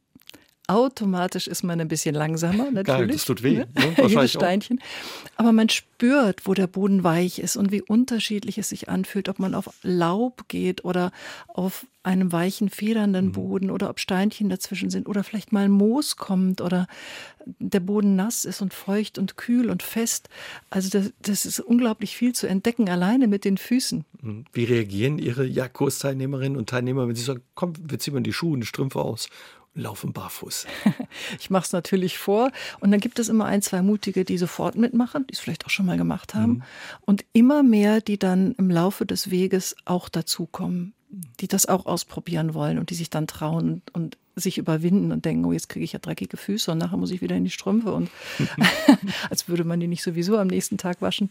automatisch 0.67 1.47
ist 1.47 1.63
man 1.63 1.79
ein 1.79 1.87
bisschen 1.87 2.15
langsamer, 2.15 2.71
natürlich. 2.71 2.85
Geil, 2.85 3.07
das 3.07 3.25
tut 3.25 3.43
weh, 3.43 3.57
ne? 3.57 3.67
ne? 3.97 4.27
Steinchen. 4.27 4.81
Aber 5.35 5.51
man 5.51 5.69
spürt, 5.69 6.45
wo 6.45 6.53
der 6.53 6.67
Boden 6.67 7.03
weich 7.03 7.39
ist 7.39 7.57
und 7.57 7.71
wie 7.71 7.81
unterschiedlich 7.81 8.57
es 8.57 8.69
sich 8.69 8.89
anfühlt, 8.89 9.29
ob 9.29 9.39
man 9.39 9.55
auf 9.55 9.69
Laub 9.81 10.47
geht 10.47 10.83
oder 10.85 11.11
auf 11.47 11.85
einem 12.03 12.31
weichen, 12.31 12.69
federnden 12.69 13.27
mhm. 13.27 13.31
Boden 13.31 13.71
oder 13.71 13.89
ob 13.89 13.99
Steinchen 13.99 14.49
dazwischen 14.49 14.89
sind 14.89 15.07
oder 15.07 15.23
vielleicht 15.23 15.51
mal 15.51 15.69
Moos 15.69 16.17
kommt 16.17 16.61
oder 16.61 16.87
der 17.45 17.79
Boden 17.79 18.15
nass 18.15 18.45
ist 18.45 18.61
und 18.61 18.73
feucht 18.73 19.17
und 19.17 19.37
kühl 19.37 19.69
und 19.69 19.83
fest. 19.83 20.29
Also 20.69 20.89
das, 20.89 21.13
das 21.21 21.45
ist 21.45 21.59
unglaublich 21.59 22.15
viel 22.15 22.33
zu 22.33 22.47
entdecken, 22.47 22.89
alleine 22.89 23.27
mit 23.27 23.45
den 23.45 23.57
Füßen. 23.57 24.05
Mhm. 24.21 24.45
Wie 24.53 24.63
reagieren 24.65 25.17
Ihre 25.17 25.45
ja, 25.45 25.67
Kursteilnehmerinnen 25.67 26.57
und 26.57 26.69
Teilnehmer, 26.69 27.07
wenn 27.07 27.15
Sie 27.15 27.23
sagen, 27.23 27.41
komm, 27.55 27.73
wir 27.79 27.99
ziehen 27.99 28.13
mal 28.13 28.21
die 28.21 28.33
Schuhe 28.33 28.53
und 28.53 28.61
die 28.61 28.67
Strümpfe 28.67 29.01
aus 29.01 29.29
laufen 29.75 30.13
barfuß. 30.13 30.65
Ich 31.39 31.49
mache 31.49 31.65
es 31.65 31.71
natürlich 31.71 32.17
vor 32.17 32.51
und 32.79 32.91
dann 32.91 32.99
gibt 32.99 33.19
es 33.19 33.29
immer 33.29 33.45
ein, 33.45 33.61
zwei 33.61 33.81
Mutige, 33.81 34.25
die 34.25 34.37
sofort 34.37 34.75
mitmachen, 34.75 35.27
die 35.27 35.33
es 35.33 35.39
vielleicht 35.39 35.65
auch 35.65 35.69
schon 35.69 35.85
mal 35.85 35.97
gemacht 35.97 36.33
haben 36.33 36.53
mhm. 36.53 36.63
und 37.01 37.25
immer 37.33 37.63
mehr, 37.63 38.01
die 38.01 38.17
dann 38.17 38.53
im 38.53 38.69
Laufe 38.69 39.05
des 39.05 39.29
Weges 39.29 39.75
auch 39.85 40.09
dazukommen, 40.09 40.93
die 41.39 41.47
das 41.47 41.67
auch 41.67 41.85
ausprobieren 41.85 42.53
wollen 42.53 42.79
und 42.79 42.89
die 42.89 42.95
sich 42.95 43.09
dann 43.09 43.27
trauen 43.27 43.81
und 43.93 44.17
sich 44.35 44.57
überwinden 44.57 45.11
und 45.11 45.25
denken, 45.25 45.45
oh, 45.45 45.53
jetzt 45.53 45.69
kriege 45.69 45.85
ich 45.85 45.93
ja 45.93 45.99
dreckige 45.99 46.37
Füße 46.37 46.71
und 46.71 46.77
nachher 46.77 46.97
muss 46.97 47.11
ich 47.11 47.21
wieder 47.21 47.35
in 47.35 47.43
die 47.43 47.51
Strümpfe 47.51 47.93
und 47.93 48.09
als 49.29 49.47
würde 49.47 49.63
man 49.63 49.79
die 49.79 49.87
nicht 49.87 50.03
sowieso 50.03 50.37
am 50.37 50.47
nächsten 50.47 50.77
Tag 50.77 51.01
waschen. 51.01 51.29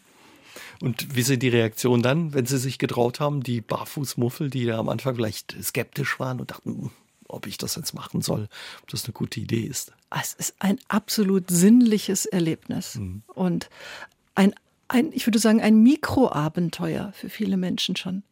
Und 0.80 1.14
wie 1.14 1.22
sind 1.22 1.42
die 1.42 1.48
Reaktionen 1.48 2.02
dann, 2.02 2.34
wenn 2.34 2.46
sie 2.46 2.58
sich 2.58 2.78
getraut 2.78 3.20
haben, 3.20 3.42
die 3.42 3.60
Barfußmuffel, 3.60 4.50
die 4.50 4.66
da 4.66 4.78
am 4.78 4.88
Anfang 4.88 5.14
vielleicht 5.14 5.56
skeptisch 5.62 6.18
waren 6.20 6.40
und 6.40 6.50
dachten, 6.50 6.70
hm, 6.70 6.90
ob 7.34 7.46
ich 7.46 7.58
das 7.58 7.76
jetzt 7.76 7.94
machen 7.94 8.22
soll, 8.22 8.48
ob 8.82 8.88
das 8.88 9.04
eine 9.04 9.12
gute 9.12 9.40
Idee 9.40 9.62
ist? 9.62 9.92
Es 10.10 10.34
ist 10.34 10.54
ein 10.58 10.78
absolut 10.88 11.50
sinnliches 11.50 12.26
Erlebnis 12.26 12.96
mhm. 12.96 13.22
und 13.28 13.68
ein, 14.34 14.54
ein, 14.88 15.12
ich 15.12 15.26
würde 15.26 15.38
sagen, 15.38 15.60
ein 15.60 15.82
Mikroabenteuer 15.82 17.12
für 17.12 17.28
viele 17.28 17.56
Menschen 17.56 17.96
schon. 17.96 18.22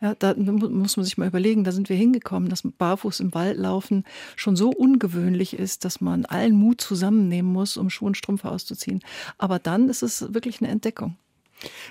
Ja, 0.00 0.14
da 0.14 0.34
muss 0.34 0.96
man 0.96 1.04
sich 1.04 1.18
mal 1.18 1.26
überlegen, 1.26 1.64
da 1.64 1.72
sind 1.72 1.88
wir 1.88 1.96
hingekommen, 1.96 2.48
dass 2.48 2.62
barfuß 2.62 3.18
im 3.18 3.34
Wald 3.34 3.58
laufen 3.58 4.04
schon 4.36 4.54
so 4.54 4.70
ungewöhnlich 4.70 5.58
ist, 5.58 5.84
dass 5.84 6.00
man 6.00 6.24
allen 6.24 6.54
Mut 6.54 6.80
zusammennehmen 6.80 7.52
muss, 7.52 7.76
um 7.76 7.90
Schuhe 7.90 8.06
und 8.06 8.16
Strümpfe 8.16 8.48
auszuziehen. 8.48 9.00
Aber 9.38 9.58
dann 9.58 9.88
ist 9.88 10.02
es 10.02 10.32
wirklich 10.32 10.60
eine 10.60 10.70
Entdeckung. 10.70 11.16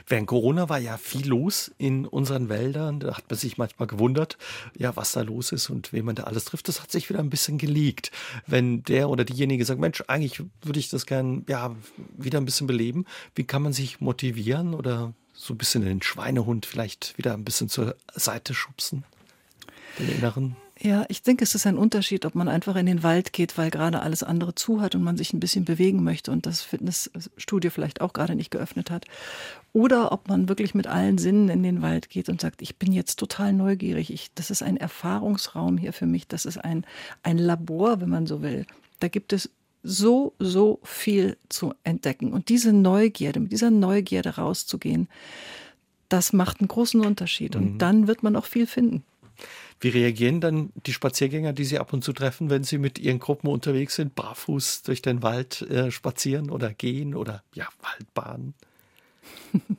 Während 0.07 0.27
Corona 0.27 0.69
war 0.69 0.79
ja 0.79 0.97
viel 0.97 1.27
los 1.27 1.71
in 1.77 2.05
unseren 2.05 2.49
Wäldern. 2.49 2.99
Da 2.99 3.17
hat 3.17 3.29
man 3.29 3.37
sich 3.37 3.57
manchmal 3.57 3.87
gewundert, 3.87 4.37
ja, 4.77 4.95
was 4.95 5.11
da 5.11 5.21
los 5.21 5.51
ist 5.51 5.69
und 5.69 5.93
wen 5.93 6.05
man 6.05 6.15
da 6.15 6.23
alles 6.23 6.45
trifft. 6.45 6.67
Das 6.67 6.81
hat 6.81 6.91
sich 6.91 7.09
wieder 7.09 7.19
ein 7.19 7.29
bisschen 7.29 7.57
geleakt. 7.57 8.11
Wenn 8.45 8.83
der 8.83 9.09
oder 9.09 9.25
diejenige 9.25 9.65
sagt, 9.65 9.79
Mensch, 9.79 10.03
eigentlich 10.07 10.41
würde 10.61 10.79
ich 10.79 10.89
das 10.89 11.05
gern, 11.05 11.45
ja, 11.47 11.75
wieder 12.17 12.39
ein 12.39 12.45
bisschen 12.45 12.67
beleben. 12.67 13.05
Wie 13.35 13.43
kann 13.43 13.61
man 13.61 13.73
sich 13.73 13.99
motivieren 13.99 14.73
oder 14.73 15.13
so 15.33 15.53
ein 15.53 15.57
bisschen 15.57 15.83
den 15.83 16.01
Schweinehund 16.01 16.65
vielleicht 16.65 17.17
wieder 17.17 17.33
ein 17.33 17.43
bisschen 17.43 17.69
zur 17.69 17.95
Seite 18.13 18.53
schubsen? 18.53 19.03
Den 19.99 20.09
inneren? 20.09 20.55
Ja, 20.79 21.05
ich 21.09 21.23
denke, 21.23 21.43
es 21.43 21.55
ist 21.55 21.65
ein 21.65 21.77
Unterschied, 21.77 22.25
ob 22.25 22.35
man 22.35 22.47
einfach 22.47 22.75
in 22.75 22.85
den 22.85 23.01
Wald 23.01 23.33
geht, 23.33 23.57
weil 23.57 23.71
gerade 23.71 24.01
alles 24.01 24.21
andere 24.21 24.53
zu 24.53 24.79
hat 24.79 24.93
und 24.93 25.01
man 25.01 25.17
sich 25.17 25.33
ein 25.33 25.39
bisschen 25.39 25.65
bewegen 25.65 26.03
möchte 26.03 26.31
und 26.31 26.45
das 26.45 26.61
Fitnessstudio 26.61 27.71
vielleicht 27.71 28.01
auch 28.01 28.13
gerade 28.13 28.35
nicht 28.35 28.51
geöffnet 28.51 28.91
hat. 28.91 29.05
Oder 29.73 30.11
ob 30.11 30.27
man 30.27 30.49
wirklich 30.49 30.75
mit 30.75 30.85
allen 30.85 31.17
Sinnen 31.17 31.49
in 31.49 31.63
den 31.63 31.81
Wald 31.81 32.09
geht 32.09 32.29
und 32.29 32.41
sagt, 32.41 32.61
ich 32.61 32.77
bin 32.77 32.91
jetzt 32.91 33.17
total 33.17 33.53
neugierig. 33.53 34.13
Ich, 34.13 34.31
das 34.35 34.51
ist 34.51 34.61
ein 34.61 34.77
Erfahrungsraum 34.77 35.77
hier 35.77 35.93
für 35.93 36.05
mich. 36.05 36.27
Das 36.27 36.45
ist 36.45 36.57
ein, 36.57 36.85
ein 37.23 37.37
Labor, 37.37 37.99
wenn 38.01 38.09
man 38.09 38.27
so 38.27 38.41
will. 38.41 38.65
Da 38.99 39.07
gibt 39.07 39.33
es 39.33 39.49
so, 39.83 40.33
so 40.37 40.79
viel 40.83 41.37
zu 41.49 41.73
entdecken. 41.83 42.33
Und 42.33 42.49
diese 42.49 42.73
Neugierde, 42.73 43.39
mit 43.39 43.51
dieser 43.51 43.71
Neugierde 43.71 44.35
rauszugehen, 44.35 45.07
das 46.09 46.33
macht 46.33 46.59
einen 46.59 46.67
großen 46.67 47.01
Unterschied. 47.01 47.55
Und 47.55 47.73
mhm. 47.73 47.77
dann 47.79 48.07
wird 48.07 48.21
man 48.21 48.35
auch 48.35 48.45
viel 48.45 48.67
finden. 48.67 49.03
Wie 49.79 49.89
reagieren 49.89 50.41
dann 50.41 50.71
die 50.85 50.93
Spaziergänger, 50.93 51.53
die 51.53 51.65
Sie 51.65 51.77
ab 51.77 51.93
und 51.93 52.03
zu 52.03 52.13
treffen, 52.13 52.49
wenn 52.49 52.63
Sie 52.63 52.77
mit 52.77 52.97
Ihren 52.97 53.19
Gruppen 53.19 53.47
unterwegs 53.47 53.95
sind, 53.95 54.15
barfuß 54.15 54.81
durch 54.83 55.01
den 55.01 55.21
Wald 55.21 55.61
äh, 55.63 55.91
spazieren 55.91 56.49
oder 56.49 56.73
gehen 56.73 57.13
oder 57.13 57.43
ja, 57.53 57.67
Waldbahnen? 57.81 58.55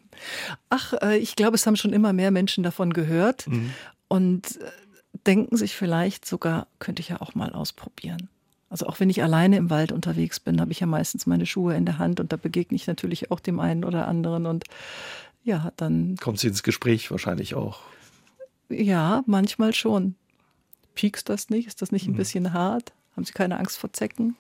Ach, 0.71 0.95
äh, 1.03 1.19
ich 1.19 1.37
glaube, 1.37 1.57
es 1.57 1.67
haben 1.67 1.77
schon 1.77 1.93
immer 1.93 2.13
mehr 2.13 2.31
Menschen 2.31 2.63
davon 2.63 2.93
gehört 2.93 3.49
mhm. 3.49 3.73
und 4.07 4.61
äh, 4.61 4.71
denken 5.27 5.57
sich 5.57 5.75
vielleicht 5.75 6.27
sogar, 6.27 6.69
könnte 6.79 7.01
ich 7.01 7.09
ja 7.09 7.21
auch 7.21 7.35
mal 7.35 7.53
ausprobieren. 7.53 8.29
Also 8.71 8.87
auch 8.87 9.01
wenn 9.01 9.11
ich 9.11 9.23
alleine 9.23 9.57
im 9.57 9.71
Wald 9.71 9.93
unterwegs 9.93 10.41
bin, 10.41 10.61
habe 10.61 10.73
ich 10.73 10.81
ja 10.81 10.87
meistens 10.87 11.27
meine 11.27 11.47
Schuhe 11.47 11.75
in 11.75 11.87
der 11.87 11.99
Hand 11.99 12.21
und 12.21 12.33
da 12.33 12.37
begegne 12.37 12.77
ich 12.77 12.87
natürlich 12.87 13.31
auch 13.31 13.41
dem 13.41 13.61
einen 13.61 13.85
oder 13.85 14.07
anderen 14.07 14.47
und 14.47 14.65
ja, 15.45 15.73
dann. 15.77 16.17
Kommt 16.21 16.39
sie 16.39 16.49
ins 16.49 16.63
Gespräch 16.63 17.11
wahrscheinlich 17.11 17.55
auch. 17.55 17.81
Ja, 18.69 19.23
manchmal 19.27 19.73
schon. 19.75 20.15
Piekst 20.95 21.29
das 21.29 21.49
nicht? 21.49 21.67
Ist 21.67 21.81
das 21.81 21.93
nicht 21.93 22.07
ein 22.07 22.13
mhm. 22.13 22.19
bisschen 22.19 22.53
hart? 22.53 22.93
Haben 23.17 23.25
Sie 23.25 23.33
keine 23.33 23.59
Angst 23.59 23.79
vor 23.79 23.93
Zecken? 23.93 24.37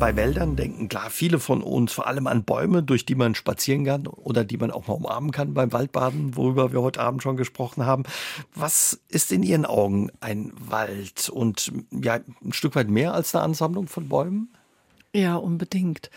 Bei 0.00 0.16
Wäldern 0.16 0.56
denken 0.56 0.88
klar 0.88 1.10
viele 1.10 1.38
von 1.38 1.62
uns 1.62 1.92
vor 1.92 2.06
allem 2.06 2.26
an 2.26 2.44
Bäume, 2.44 2.82
durch 2.82 3.04
die 3.04 3.14
man 3.14 3.34
spazieren 3.34 3.84
kann 3.84 4.06
oder 4.06 4.44
die 4.44 4.56
man 4.56 4.70
auch 4.70 4.88
mal 4.88 4.94
umarmen 4.94 5.30
kann 5.30 5.52
beim 5.52 5.74
Waldbaden, 5.74 6.36
worüber 6.36 6.72
wir 6.72 6.80
heute 6.80 7.00
Abend 7.00 7.22
schon 7.22 7.36
gesprochen 7.36 7.84
haben. 7.84 8.04
Was 8.54 8.98
ist 9.08 9.30
in 9.30 9.42
Ihren 9.42 9.66
Augen 9.66 10.10
ein 10.20 10.54
Wald 10.58 11.28
und 11.28 11.70
ja, 11.90 12.20
ein 12.42 12.54
Stück 12.54 12.76
weit 12.76 12.88
mehr 12.88 13.12
als 13.12 13.34
eine 13.34 13.44
Ansammlung 13.44 13.88
von 13.88 14.08
Bäumen? 14.08 14.48
Ja, 15.14 15.36
unbedingt. 15.36 16.10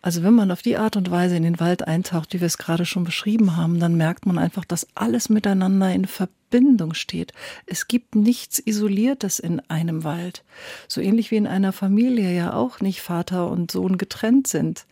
Also 0.00 0.22
wenn 0.22 0.34
man 0.34 0.50
auf 0.50 0.62
die 0.62 0.76
Art 0.78 0.96
und 0.96 1.10
Weise 1.10 1.36
in 1.36 1.42
den 1.42 1.60
Wald 1.60 1.86
eintaucht, 1.86 2.32
wie 2.32 2.40
wir 2.40 2.46
es 2.46 2.56
gerade 2.56 2.86
schon 2.86 3.04
beschrieben 3.04 3.56
haben, 3.56 3.80
dann 3.80 3.96
merkt 3.96 4.26
man 4.26 4.38
einfach, 4.38 4.64
dass 4.64 4.86
alles 4.94 5.28
miteinander 5.28 5.92
in 5.92 6.06
Verbindung 6.06 6.94
steht. 6.94 7.32
Es 7.66 7.88
gibt 7.88 8.14
nichts 8.14 8.58
Isoliertes 8.58 9.38
in 9.38 9.60
einem 9.68 10.04
Wald. 10.04 10.44
So 10.86 11.00
ähnlich 11.00 11.30
wie 11.30 11.36
in 11.36 11.46
einer 11.46 11.72
Familie 11.72 12.34
ja 12.34 12.54
auch 12.54 12.80
nicht 12.80 13.02
Vater 13.02 13.50
und 13.50 13.70
Sohn 13.70 13.98
getrennt 13.98 14.46
sind. 14.46 14.86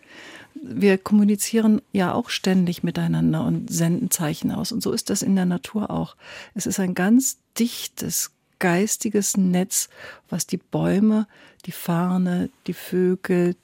Wir 0.54 0.98
kommunizieren 0.98 1.80
ja 1.92 2.12
auch 2.12 2.28
ständig 2.28 2.82
miteinander 2.82 3.44
und 3.44 3.70
senden 3.70 4.10
Zeichen 4.10 4.50
aus. 4.50 4.72
Und 4.72 4.82
so 4.82 4.92
ist 4.92 5.08
das 5.08 5.22
in 5.22 5.36
der 5.36 5.46
Natur 5.46 5.90
auch. 5.90 6.16
Es 6.54 6.66
ist 6.66 6.80
ein 6.80 6.94
ganz 6.94 7.38
dichtes, 7.58 8.32
geistiges 8.58 9.36
Netz, 9.36 9.88
was 10.28 10.46
die 10.46 10.56
Bäume, 10.56 11.26
die 11.66 11.72
Farne, 11.72 12.50
die 12.66 12.74
Vögel, 12.74 13.56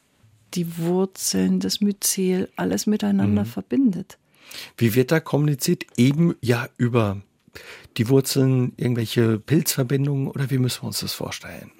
die 0.55 0.79
Wurzeln, 0.79 1.61
das 1.61 1.81
Myzel, 1.81 2.51
alles 2.57 2.87
miteinander 2.87 3.45
mhm. 3.45 3.49
verbindet. 3.49 4.19
Wie 4.77 4.95
wird 4.95 5.11
da 5.11 5.21
kommuniziert? 5.21 5.87
Eben 5.97 6.35
ja 6.41 6.69
über 6.77 7.23
die 7.97 8.09
Wurzeln, 8.09 8.73
irgendwelche 8.77 9.39
Pilzverbindungen 9.39 10.29
oder 10.29 10.51
wie 10.51 10.59
müssen 10.59 10.83
wir 10.83 10.89
uns 10.89 11.01
das 11.01 11.15
vorstellen? 11.15 11.71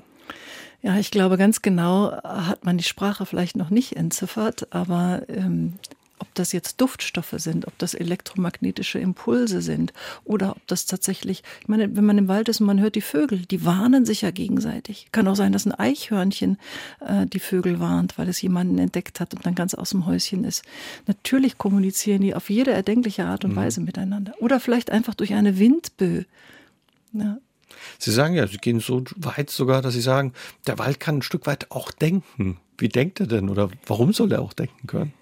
Ja, 0.83 0.99
ich 0.99 1.11
glaube, 1.11 1.39
ganz 1.39 1.63
genau 1.63 2.13
hat 2.25 2.65
man 2.65 2.77
die 2.77 2.85
Sprache 2.85 3.25
vielleicht 3.25 3.57
noch 3.57 3.71
nicht 3.71 3.97
entziffert, 3.97 4.73
aber 4.75 5.23
ähm, 5.29 5.75
ob 6.23 6.33
das 6.35 6.53
jetzt 6.53 6.81
Duftstoffe 6.81 7.35
sind, 7.37 7.67
ob 7.67 7.77
das 7.79 7.95
elektromagnetische 7.95 9.01
Impulse 9.01 9.61
sind 9.61 9.93
oder 10.23 10.53
ob 10.53 10.67
das 10.69 10.87
tatsächlich, 10.87 11.43
ich 11.61 11.67
meine, 11.67 11.97
wenn 11.97 12.05
man 12.05 12.17
im 12.17 12.29
Wald 12.29 12.49
ist 12.49 12.61
und 12.61 12.67
man 12.69 12.81
hört 12.81 12.95
die 12.95 13.01
Vögel, 13.01 13.41
die 13.41 13.65
warnen 13.65 14.07
sich 14.07 14.23
ja 14.23 14.31
gegenseitig. 14.31 15.09
Kann 15.11 15.27
auch 15.27 15.35
sein, 15.35 15.53
dass 15.53 15.67
ein 15.67 15.75
Eichhörnchen 15.75 16.59
äh, 17.01 17.27
die 17.27 17.41
Vögel 17.41 17.81
warnt, 17.81 18.19
weil 18.19 18.29
es 18.29 18.41
jemanden 18.41 18.79
entdeckt 18.79 19.19
hat 19.19 19.35
und 19.35 19.45
dann 19.45 19.57
ganz 19.57 19.75
aus 19.75 19.91
dem 19.91 20.07
Häuschen 20.07 20.45
ist. 20.45 20.63
Natürlich 21.09 21.59
kommunizieren 21.59 22.23
die 22.23 22.37
auf 22.37 22.51
jede 22.51 22.71
erdenkliche 22.71 23.25
Art 23.25 23.45
und 23.45 23.53
mhm. 23.53 23.57
Weise 23.57 23.81
miteinander. 23.81 24.33
Oder 24.39 24.61
vielleicht 24.61 24.93
einfach 24.93 25.17
durch 25.17 25.35
eine 25.35 25.59
Windböe. 25.59 26.25
Ja, 27.15 27.39
Sie 27.99 28.13
sagen 28.13 28.35
ja, 28.35 28.47
Sie 28.47 28.59
gehen 28.59 28.79
so 28.79 29.03
weit 29.17 29.51
sogar, 29.51 29.83
dass 29.83 29.95
Sie 29.95 30.01
sagen, 30.01 30.35
der 30.69 30.79
Wald 30.79 31.01
kann 31.01 31.19
ein 31.19 31.23
Stück 31.23 31.47
weit 31.47 31.71
auch 31.73 31.91
denken. 31.91 32.59
Wie 32.79 32.89
denkt 32.89 33.21
er 33.21 33.27
denn 33.27 33.49
oder 33.49 33.71
warum 33.87 34.13
soll 34.13 34.33
er 34.33 34.43
auch 34.43 34.53
denken 34.53 34.87
können? 34.87 35.13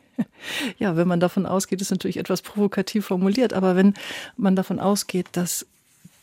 Ja, 0.79 0.97
wenn 0.97 1.09
man 1.09 1.21
davon 1.21 1.47
ausgeht, 1.47 1.81
ist 1.81 1.91
natürlich 1.91 2.17
etwas 2.17 2.43
provokativ 2.43 3.07
formuliert, 3.07 3.53
aber 3.53 3.77
wenn 3.77 3.95
man 4.37 4.57
davon 4.57 4.81
ausgeht, 4.81 5.29
dass 5.33 5.67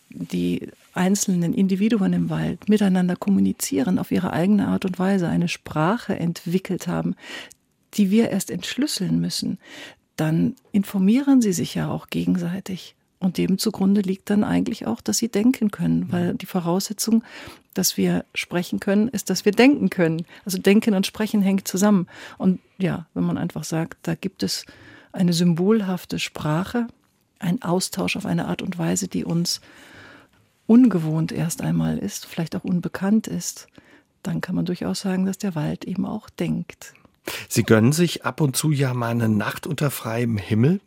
die 0.10 0.70
einzelnen 0.94 1.54
Individuen 1.54 2.14
im 2.14 2.30
Wald 2.30 2.70
miteinander 2.70 3.16
kommunizieren, 3.16 4.00
auf 4.00 4.12
ihre 4.12 4.34
eigene 4.34 4.68
Art 4.68 4.86
und 4.86 5.00
Weise 5.00 5.28
eine 5.28 5.48
Sprache 5.48 6.18
entwickelt 6.18 6.88
haben, 6.88 7.16
die 7.94 8.10
wir 8.10 8.30
erst 8.30 8.52
entschlüsseln 8.52 9.20
müssen, 9.20 9.60
dann 10.16 10.56
informieren 10.72 11.42
sie 11.42 11.54
sich 11.54 11.76
ja 11.76 11.90
auch 11.90 12.10
gegenseitig. 12.10 12.96
Und 13.20 13.38
dem 13.38 13.58
zugrunde 13.58 14.02
liegt 14.02 14.30
dann 14.30 14.44
eigentlich 14.44 14.86
auch, 14.86 15.02
dass 15.02 15.18
sie 15.18 15.30
denken 15.30 15.72
können, 15.72 16.12
weil 16.12 16.36
die 16.36 16.46
Voraussetzung, 16.46 17.24
dass 17.74 17.98
wir 17.98 18.26
sprechen 18.36 18.80
können, 18.80 19.08
ist, 19.08 19.30
dass 19.30 19.44
wir 19.44 19.52
denken 19.52 19.90
können. 19.90 20.26
Also 20.46 20.60
denken 20.60 20.94
und 20.94 21.08
sprechen 21.08 21.42
hängt 21.42 21.68
zusammen. 21.68 22.08
Und 22.38 22.60
ja, 22.78 23.08
wenn 23.14 23.24
man 23.24 23.38
einfach 23.38 23.64
sagt, 23.64 23.98
da 24.04 24.14
gibt 24.14 24.44
es 24.44 24.66
eine 25.14 25.34
symbolhafte 25.34 26.20
Sprache, 26.20 26.88
ein 27.40 27.62
Austausch 27.62 28.18
auf 28.18 28.26
eine 28.26 28.48
Art 28.48 28.62
und 28.62 28.78
Weise, 28.78 29.08
die 29.08 29.26
uns 29.26 29.62
ungewohnt 30.68 31.32
erst 31.32 31.62
einmal 31.62 31.98
ist, 31.98 32.26
vielleicht 32.26 32.56
auch 32.56 32.64
unbekannt 32.64 33.28
ist, 33.28 33.68
dann 34.22 34.42
kann 34.42 34.56
man 34.56 34.66
durchaus 34.66 35.00
sagen, 35.00 35.26
dass 35.26 35.38
der 35.38 35.56
Wald 35.56 35.86
eben 35.86 36.06
auch 36.06 36.30
denkt. 36.30 36.94
Sie 37.50 37.64
gönnen 37.64 37.94
sich 37.94 38.26
ab 38.26 38.42
und 38.42 38.56
zu 38.56 38.72
ja 38.72 38.94
mal 38.94 39.10
eine 39.12 39.30
Nacht 39.30 39.68
unter 39.68 39.92
freiem 39.92 40.38
Himmel. 40.38 40.82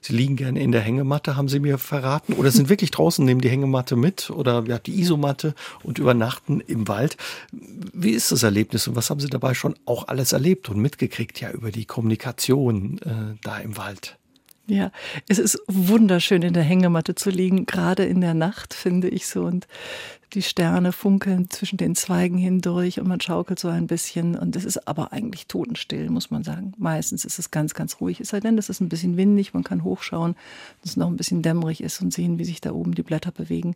Sie 0.00 0.14
liegen 0.14 0.36
gerne 0.36 0.60
in 0.60 0.72
der 0.72 0.80
Hängematte, 0.80 1.36
haben 1.36 1.48
Sie 1.48 1.60
mir 1.60 1.78
verraten, 1.78 2.34
oder 2.34 2.50
sind 2.50 2.68
wirklich 2.70 2.90
draußen, 2.90 3.24
nehmen 3.24 3.40
die 3.40 3.50
Hängematte 3.50 3.96
mit 3.96 4.30
oder 4.30 4.64
ja, 4.66 4.78
die 4.78 5.00
Isomatte 5.00 5.54
und 5.82 5.98
übernachten 5.98 6.60
im 6.60 6.88
Wald. 6.88 7.16
Wie 7.50 8.10
ist 8.10 8.32
das 8.32 8.42
Erlebnis 8.42 8.88
und 8.88 8.96
was 8.96 9.10
haben 9.10 9.20
Sie 9.20 9.28
dabei 9.28 9.54
schon 9.54 9.74
auch 9.84 10.08
alles 10.08 10.32
erlebt 10.32 10.68
und 10.68 10.78
mitgekriegt, 10.78 11.40
ja, 11.40 11.50
über 11.50 11.70
die 11.70 11.84
Kommunikation 11.84 12.98
äh, 12.98 13.38
da 13.42 13.58
im 13.58 13.76
Wald? 13.76 14.18
Ja, 14.66 14.92
es 15.28 15.38
ist 15.38 15.60
wunderschön 15.66 16.42
in 16.42 16.54
der 16.54 16.62
Hängematte 16.62 17.16
zu 17.16 17.30
liegen, 17.30 17.66
gerade 17.66 18.04
in 18.04 18.20
der 18.20 18.34
Nacht, 18.34 18.74
finde 18.74 19.08
ich 19.08 19.26
so. 19.26 19.42
Und 19.42 19.66
die 20.34 20.42
Sterne 20.42 20.92
funkeln 20.92 21.50
zwischen 21.50 21.76
den 21.76 21.94
Zweigen 21.94 22.38
hindurch 22.38 23.00
und 23.00 23.08
man 23.08 23.20
schaukelt 23.20 23.58
so 23.58 23.68
ein 23.68 23.86
bisschen. 23.86 24.36
Und 24.36 24.54
es 24.54 24.64
ist 24.64 24.86
aber 24.86 25.12
eigentlich 25.12 25.46
totenstill, 25.46 26.08
muss 26.10 26.30
man 26.30 26.44
sagen. 26.44 26.72
Meistens 26.78 27.24
ist 27.24 27.38
es 27.38 27.50
ganz, 27.50 27.74
ganz 27.74 28.00
ruhig. 28.00 28.20
Es 28.20 28.28
sei 28.28 28.40
denn, 28.40 28.56
es 28.56 28.68
ist 28.68 28.80
ein 28.80 28.88
bisschen 28.88 29.16
windig, 29.16 29.52
man 29.52 29.64
kann 29.64 29.84
hochschauen, 29.84 30.36
dass 30.80 30.92
es 30.92 30.96
noch 30.96 31.08
ein 31.08 31.16
bisschen 31.16 31.42
dämmerig 31.42 31.82
ist 31.82 32.00
und 32.00 32.12
sehen, 32.12 32.38
wie 32.38 32.44
sich 32.44 32.60
da 32.60 32.72
oben 32.72 32.94
die 32.94 33.02
Blätter 33.02 33.32
bewegen. 33.32 33.74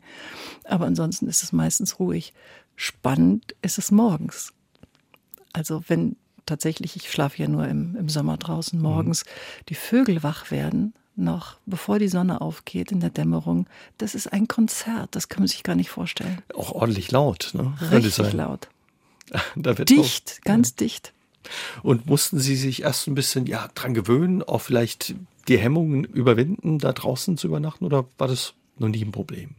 Aber 0.64 0.86
ansonsten 0.86 1.26
ist 1.28 1.42
es 1.42 1.52
meistens 1.52 1.98
ruhig. 1.98 2.32
Spannend 2.76 3.54
ist 3.60 3.78
es 3.78 3.90
morgens. 3.90 4.52
Also 5.52 5.82
wenn 5.88 6.16
tatsächlich, 6.46 6.96
ich 6.96 7.10
schlafe 7.10 7.42
ja 7.42 7.48
nur 7.48 7.66
im, 7.68 7.96
im 7.96 8.08
Sommer 8.08 8.36
draußen 8.36 8.80
morgens, 8.80 9.24
mhm. 9.24 9.30
die 9.68 9.74
Vögel 9.74 10.22
wach 10.22 10.50
werden, 10.50 10.94
noch 11.16 11.56
bevor 11.66 11.98
die 11.98 12.08
Sonne 12.08 12.40
aufgeht 12.40 12.92
in 12.92 13.00
der 13.00 13.10
Dämmerung, 13.10 13.66
das 13.98 14.14
ist 14.14 14.32
ein 14.32 14.48
Konzert, 14.48 15.14
das 15.14 15.28
kann 15.28 15.42
man 15.42 15.48
sich 15.48 15.62
gar 15.62 15.74
nicht 15.74 15.90
vorstellen. 15.90 16.42
Auch 16.54 16.72
ordentlich 16.72 17.10
laut, 17.10 17.50
ne? 17.54 17.74
Richtig 17.90 18.32
laut. 18.32 18.68
dicht, 19.56 20.42
ganz 20.44 20.70
ja. 20.70 20.76
dicht. 20.80 21.12
Und 21.82 22.06
mussten 22.06 22.38
Sie 22.38 22.56
sich 22.56 22.82
erst 22.82 23.06
ein 23.06 23.14
bisschen 23.14 23.46
ja, 23.46 23.68
dran 23.74 23.94
gewöhnen, 23.94 24.42
auch 24.42 24.60
vielleicht 24.60 25.14
die 25.48 25.58
Hemmungen 25.58 26.04
überwinden, 26.04 26.78
da 26.78 26.92
draußen 26.92 27.36
zu 27.36 27.46
übernachten, 27.46 27.84
oder 27.84 28.06
war 28.18 28.28
das 28.28 28.54
noch 28.78 28.88
nie 28.88 29.04
ein 29.04 29.12
Problem? 29.12 29.54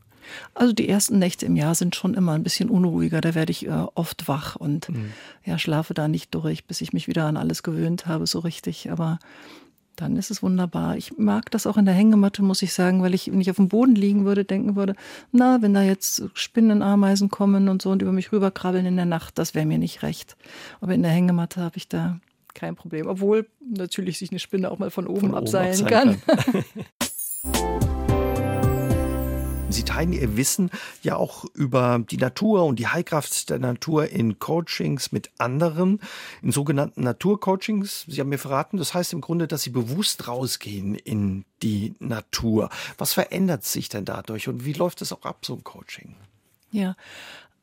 Also 0.54 0.74
die 0.74 0.90
ersten 0.90 1.20
Nächte 1.20 1.46
im 1.46 1.56
Jahr 1.56 1.76
sind 1.76 1.96
schon 1.96 2.14
immer 2.14 2.34
ein 2.34 2.44
bisschen 2.44 2.70
unruhiger. 2.70 3.22
Da 3.22 3.36
werde 3.36 3.52
ich 3.52 3.68
äh, 3.68 3.86
oft 3.96 4.28
wach 4.28 4.56
und 4.56 4.90
mhm. 4.90 5.12
ja, 5.46 5.58
schlafe 5.58 5.94
da 5.94 6.08
nicht 6.08 6.34
durch, 6.34 6.66
bis 6.66 6.82
ich 6.82 6.94
mich 6.94 7.08
wieder 7.08 7.26
an 7.26 7.38
alles 7.38 7.64
gewöhnt 7.64 8.06
habe, 8.06 8.28
so 8.28 8.40
richtig. 8.40 8.92
Aber 8.92 9.20
dann 9.98 10.16
ist 10.16 10.32
es 10.32 10.44
wunderbar. 10.44 10.96
Ich 10.96 11.18
mag 11.18 11.52
das 11.52 11.68
auch 11.68 11.76
in 11.76 11.86
der 11.86 11.94
Hängematte, 11.94 12.44
muss 12.44 12.62
ich 12.62 12.74
sagen, 12.74 13.02
weil 13.02 13.14
ich, 13.14 13.32
wenn 13.32 13.42
ich 13.42 13.50
auf 13.50 13.56
dem 13.58 13.68
Boden 13.68 13.96
liegen 13.96 14.26
würde, 14.26 14.46
denken 14.46 14.76
würde, 14.76 14.96
na, 15.32 15.62
wenn 15.62 15.74
da 15.74 15.82
jetzt 15.82 16.24
Spinnenameisen 16.34 17.30
kommen 17.30 17.68
und 17.68 17.82
so 17.82 17.90
und 17.90 18.02
über 18.02 18.12
mich 18.12 18.32
rüberkrabbeln 18.32 18.86
in 18.86 18.96
der 18.96 19.06
Nacht, 19.06 19.38
das 19.40 19.56
wäre 19.56 19.66
mir 19.66 19.80
nicht 19.80 20.04
recht. 20.04 20.38
Aber 20.82 20.94
in 20.94 21.02
der 21.02 21.12
Hängematte 21.12 21.62
habe 21.62 21.78
ich 21.78 21.90
da 21.90 22.20
kein 22.54 22.76
Problem. 22.76 23.08
Obwohl 23.08 23.48
natürlich 23.60 24.20
sich 24.20 24.32
eine 24.32 24.40
Spinne 24.40 24.72
auch 24.72 24.80
mal 24.80 24.92
von 24.92 25.08
oben, 25.08 25.32
von 25.32 25.36
abseilen, 25.36 25.80
oben 25.80 25.94
abseilen 25.94 26.22
kann. 26.26 26.64
kann. 27.52 27.88
Sie 29.70 29.84
teilen 29.84 30.14
Ihr 30.14 30.38
Wissen 30.38 30.72
ja 31.04 31.18
auch 31.18 31.46
über 31.54 32.00
die 32.10 32.18
Natur 32.18 32.66
und 32.66 32.80
die 32.80 32.88
Heilkraft 32.88 33.50
der 33.50 33.60
Natur 33.60 34.08
in 34.08 34.40
Coachings 34.40 35.12
mit 35.12 35.30
anderen, 35.38 36.00
in 36.42 36.52
sogenannten 36.52 37.04
Naturcoachings. 37.04 38.06
Sie 38.08 38.20
haben 38.20 38.30
mir 38.30 38.40
verraten, 38.40 38.78
das 38.78 38.94
heißt 38.94 39.14
im 39.14 39.22
Grunde, 39.22 39.48
dass 39.48 39.64
Sie 39.64 39.70
bewusst 39.70 40.28
rausgehen 40.28 40.96
in 40.96 41.44
die 41.62 41.96
Natur. 42.00 42.70
Was 42.98 43.14
verändert 43.14 43.66
sich 43.66 43.90
denn 43.90 44.06
dadurch 44.06 44.48
und 44.48 44.64
wie 44.66 44.74
läuft 44.74 45.02
das 45.02 45.12
auch 45.12 45.24
ab, 45.24 45.46
so 45.46 45.56
ein 45.56 45.64
Coaching? 45.64 46.16
Ja, 46.72 46.96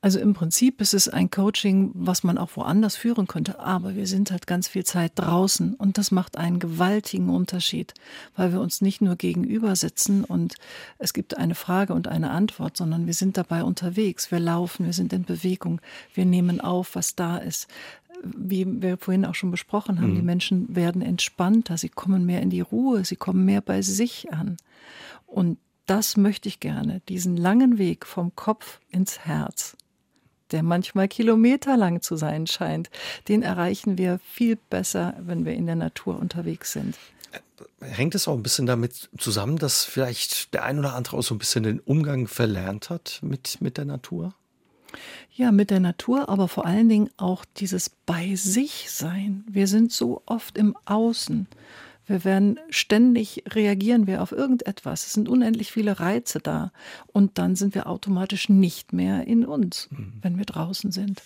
also 0.05 0.19
im 0.19 0.35
Prinzip 0.35 0.83
ist 0.83 0.93
es 0.93 1.09
ein 1.09 1.31
Coaching, 1.31 1.91
was 1.95 2.25
man 2.25 2.37
auch 2.37 2.51
woanders 2.57 2.95
führen 2.95 3.27
könnte, 3.27 3.59
aber 3.59 3.95
wir 3.95 4.07
sind 4.07 4.31
halt 4.31 4.47
ganz 4.47 4.69
viel 4.69 4.85
Zeit 4.85 5.13
draußen 5.15 5.73
und 5.73 5.97
das 5.97 6.11
macht 6.11 6.37
einen 6.37 6.59
gewaltigen 6.59 7.31
Unterschied, 7.31 7.95
weil 8.37 8.53
wir 8.53 8.61
uns 8.61 8.83
nicht 8.83 9.01
nur 9.01 9.17
gegenüber 9.17 9.75
sitzen 9.77 10.23
und 10.23 10.57
es 10.99 11.15
gibt 11.15 11.39
eine 11.39 11.55
Frage 11.55 11.95
und 11.95 12.07
eine 12.07 12.33
Antwort, 12.33 12.77
sondern 12.77 13.07
wir 13.07 13.15
sind 13.15 13.39
dabei 13.39 13.65
unterwegs, 13.65 14.31
wir 14.31 14.41
laufen, 14.41 14.85
wir 14.85 14.93
sind 14.93 15.11
in 15.15 15.25
Bewegung, 15.25 15.81
wir 16.13 16.27
nehmen 16.27 16.61
auf, 16.61 16.97
was 16.97 17.17
da 17.17 17.39
ist. 17.39 17.67
Wie 18.23 18.67
wir 18.83 18.99
vorhin 18.99 19.25
auch 19.25 19.35
schon 19.35 19.53
besprochen 19.53 20.03
haben, 20.03 20.11
mhm. 20.11 20.17
die 20.17 20.23
Menschen 20.23 20.77
werden 20.77 21.01
entspannter, 21.01 21.79
sie 21.79 21.89
kommen 21.89 22.27
mehr 22.27 22.43
in 22.43 22.51
die 22.51 22.61
Ruhe, 22.61 23.07
sie 23.07 23.17
kommen 23.17 23.47
mehr 23.47 23.63
bei 23.63 23.81
sich 23.81 24.31
an. 24.35 24.59
Und 25.25 25.57
das 25.87 26.19
möchte 26.19 26.51
ich 26.51 26.61
gerne, 26.61 27.01
diesen 27.09 27.39
langen 27.39 27.79
Weg 27.79 28.05
vom 28.05 28.37
Kopf 28.37 28.81
ins 28.91 29.21
Herz 29.21 29.79
der 30.55 30.63
manchmal 30.63 31.09
kilometerlang 31.09 32.01
zu 32.01 32.17
sein 32.17 32.47
scheint, 32.47 32.89
den 33.27 33.43
erreichen 33.43 33.99
wir 33.99 34.21
viel 34.33 34.57
besser, 34.57 35.15
wenn 35.19 35.45
wir 35.45 35.53
in 35.53 35.67
der 35.67 35.75
Natur 35.75 36.19
unterwegs 36.19 36.73
sind. 36.73 36.97
Hängt 37.81 38.15
es 38.15 38.29
auch 38.29 38.35
ein 38.35 38.43
bisschen 38.45 38.67
damit 38.67 39.11
zusammen, 39.19 39.59
dass 39.59 39.85
vielleicht 39.85 40.55
der 40.55 40.65
ein 40.65 40.79
oder 40.79 40.95
andere 40.95 41.17
auch 41.17 41.23
so 41.23 41.35
ein 41.35 41.39
bisschen 41.39 41.65
den 41.65 41.81
Umgang 41.81 42.29
verlernt 42.29 42.89
hat 42.89 43.19
mit, 43.23 43.61
mit 43.61 43.77
der 43.77 43.85
Natur? 43.85 44.35
Ja, 45.33 45.51
mit 45.51 45.71
der 45.71 45.81
Natur, 45.81 46.29
aber 46.29 46.47
vor 46.47 46.67
allen 46.67 46.89
Dingen 46.89 47.11
auch 47.17 47.45
dieses 47.57 47.91
Bei 47.91 48.37
sich 48.37 48.91
sein. 48.91 49.43
Wir 49.49 49.67
sind 49.67 49.91
so 49.91 50.23
oft 50.27 50.57
im 50.57 50.77
Außen. 50.85 51.49
Wir 52.07 52.25
werden 52.25 52.59
ständig 52.71 53.45
reagieren 53.49 54.07
wir 54.07 54.23
auf 54.23 54.33
irgendetwas. 54.33 55.07
Es 55.07 55.13
sind 55.15 55.29
unendlich 55.29 55.73
viele 55.73 56.01
Reize 56.01 56.39
da. 56.39 56.73
Und 57.07 57.39
dann 57.39 57.57
sind 57.57 57.75
wir 57.75 57.87
automatisch 57.87 58.49
nicht 58.49 58.93
mehr 58.93 59.27
in 59.27 59.45
uns, 59.47 59.89
mhm. 59.91 60.13
wenn 60.21 60.39
wir 60.39 60.45
draußen 60.45 60.93
sind. 60.93 61.23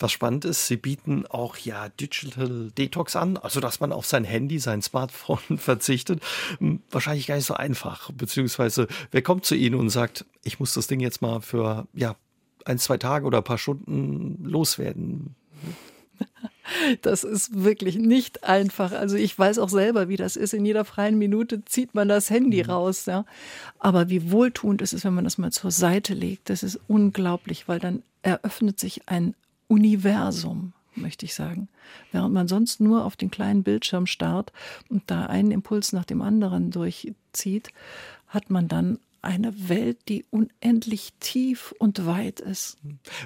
Was 0.00 0.12
spannend 0.12 0.44
ist, 0.44 0.68
sie 0.68 0.76
bieten 0.76 1.26
auch 1.26 1.56
ja 1.56 1.88
Digital 1.88 2.70
Detox 2.76 3.16
an, 3.16 3.36
also 3.36 3.58
dass 3.58 3.80
man 3.80 3.92
auf 3.92 4.06
sein 4.06 4.22
Handy, 4.22 4.60
sein 4.60 4.80
Smartphone 4.80 5.38
verzichtet. 5.58 6.22
Hm, 6.58 6.82
wahrscheinlich 6.90 7.26
gar 7.26 7.34
nicht 7.34 7.46
so 7.46 7.54
einfach. 7.54 8.10
Beziehungsweise, 8.12 8.86
wer 9.10 9.22
kommt 9.22 9.44
zu 9.44 9.56
Ihnen 9.56 9.74
und 9.74 9.90
sagt, 9.90 10.24
ich 10.44 10.60
muss 10.60 10.74
das 10.74 10.86
Ding 10.86 11.00
jetzt 11.00 11.20
mal 11.20 11.40
für 11.40 11.88
ja, 11.94 12.14
ein, 12.64 12.78
zwei 12.78 12.96
Tage 12.96 13.26
oder 13.26 13.38
ein 13.38 13.44
paar 13.44 13.58
Stunden 13.58 14.44
loswerden? 14.44 15.34
Das 17.02 17.24
ist 17.24 17.64
wirklich 17.64 17.96
nicht 17.96 18.44
einfach. 18.44 18.92
Also 18.92 19.16
ich 19.16 19.38
weiß 19.38 19.58
auch 19.58 19.70
selber, 19.70 20.08
wie 20.10 20.16
das 20.16 20.36
ist. 20.36 20.52
In 20.52 20.66
jeder 20.66 20.84
freien 20.84 21.16
Minute 21.16 21.64
zieht 21.64 21.94
man 21.94 22.08
das 22.08 22.28
Handy 22.28 22.62
mhm. 22.62 22.70
raus. 22.70 23.06
Ja. 23.06 23.24
Aber 23.78 24.10
wie 24.10 24.30
wohltuend 24.30 24.82
ist 24.82 24.92
es, 24.92 25.04
wenn 25.04 25.14
man 25.14 25.24
das 25.24 25.38
mal 25.38 25.50
zur 25.50 25.70
Seite 25.70 26.12
legt. 26.12 26.50
Das 26.50 26.62
ist 26.62 26.78
unglaublich, 26.86 27.68
weil 27.68 27.78
dann 27.78 28.02
eröffnet 28.22 28.78
sich 28.78 29.08
ein 29.08 29.34
Universum, 29.66 30.74
möchte 30.94 31.24
ich 31.24 31.34
sagen. 31.34 31.68
Während 32.12 32.34
man 32.34 32.48
sonst 32.48 32.80
nur 32.80 33.04
auf 33.04 33.16
den 33.16 33.30
kleinen 33.30 33.62
Bildschirm 33.62 34.06
starrt 34.06 34.52
und 34.90 35.04
da 35.06 35.26
einen 35.26 35.52
Impuls 35.52 35.92
nach 35.92 36.04
dem 36.04 36.20
anderen 36.20 36.70
durchzieht, 36.70 37.70
hat 38.28 38.50
man 38.50 38.68
dann 38.68 38.98
eine 39.22 39.68
Welt, 39.68 39.98
die 40.08 40.24
unendlich 40.30 41.12
tief 41.20 41.74
und 41.78 42.06
weit 42.06 42.40
ist. 42.40 42.78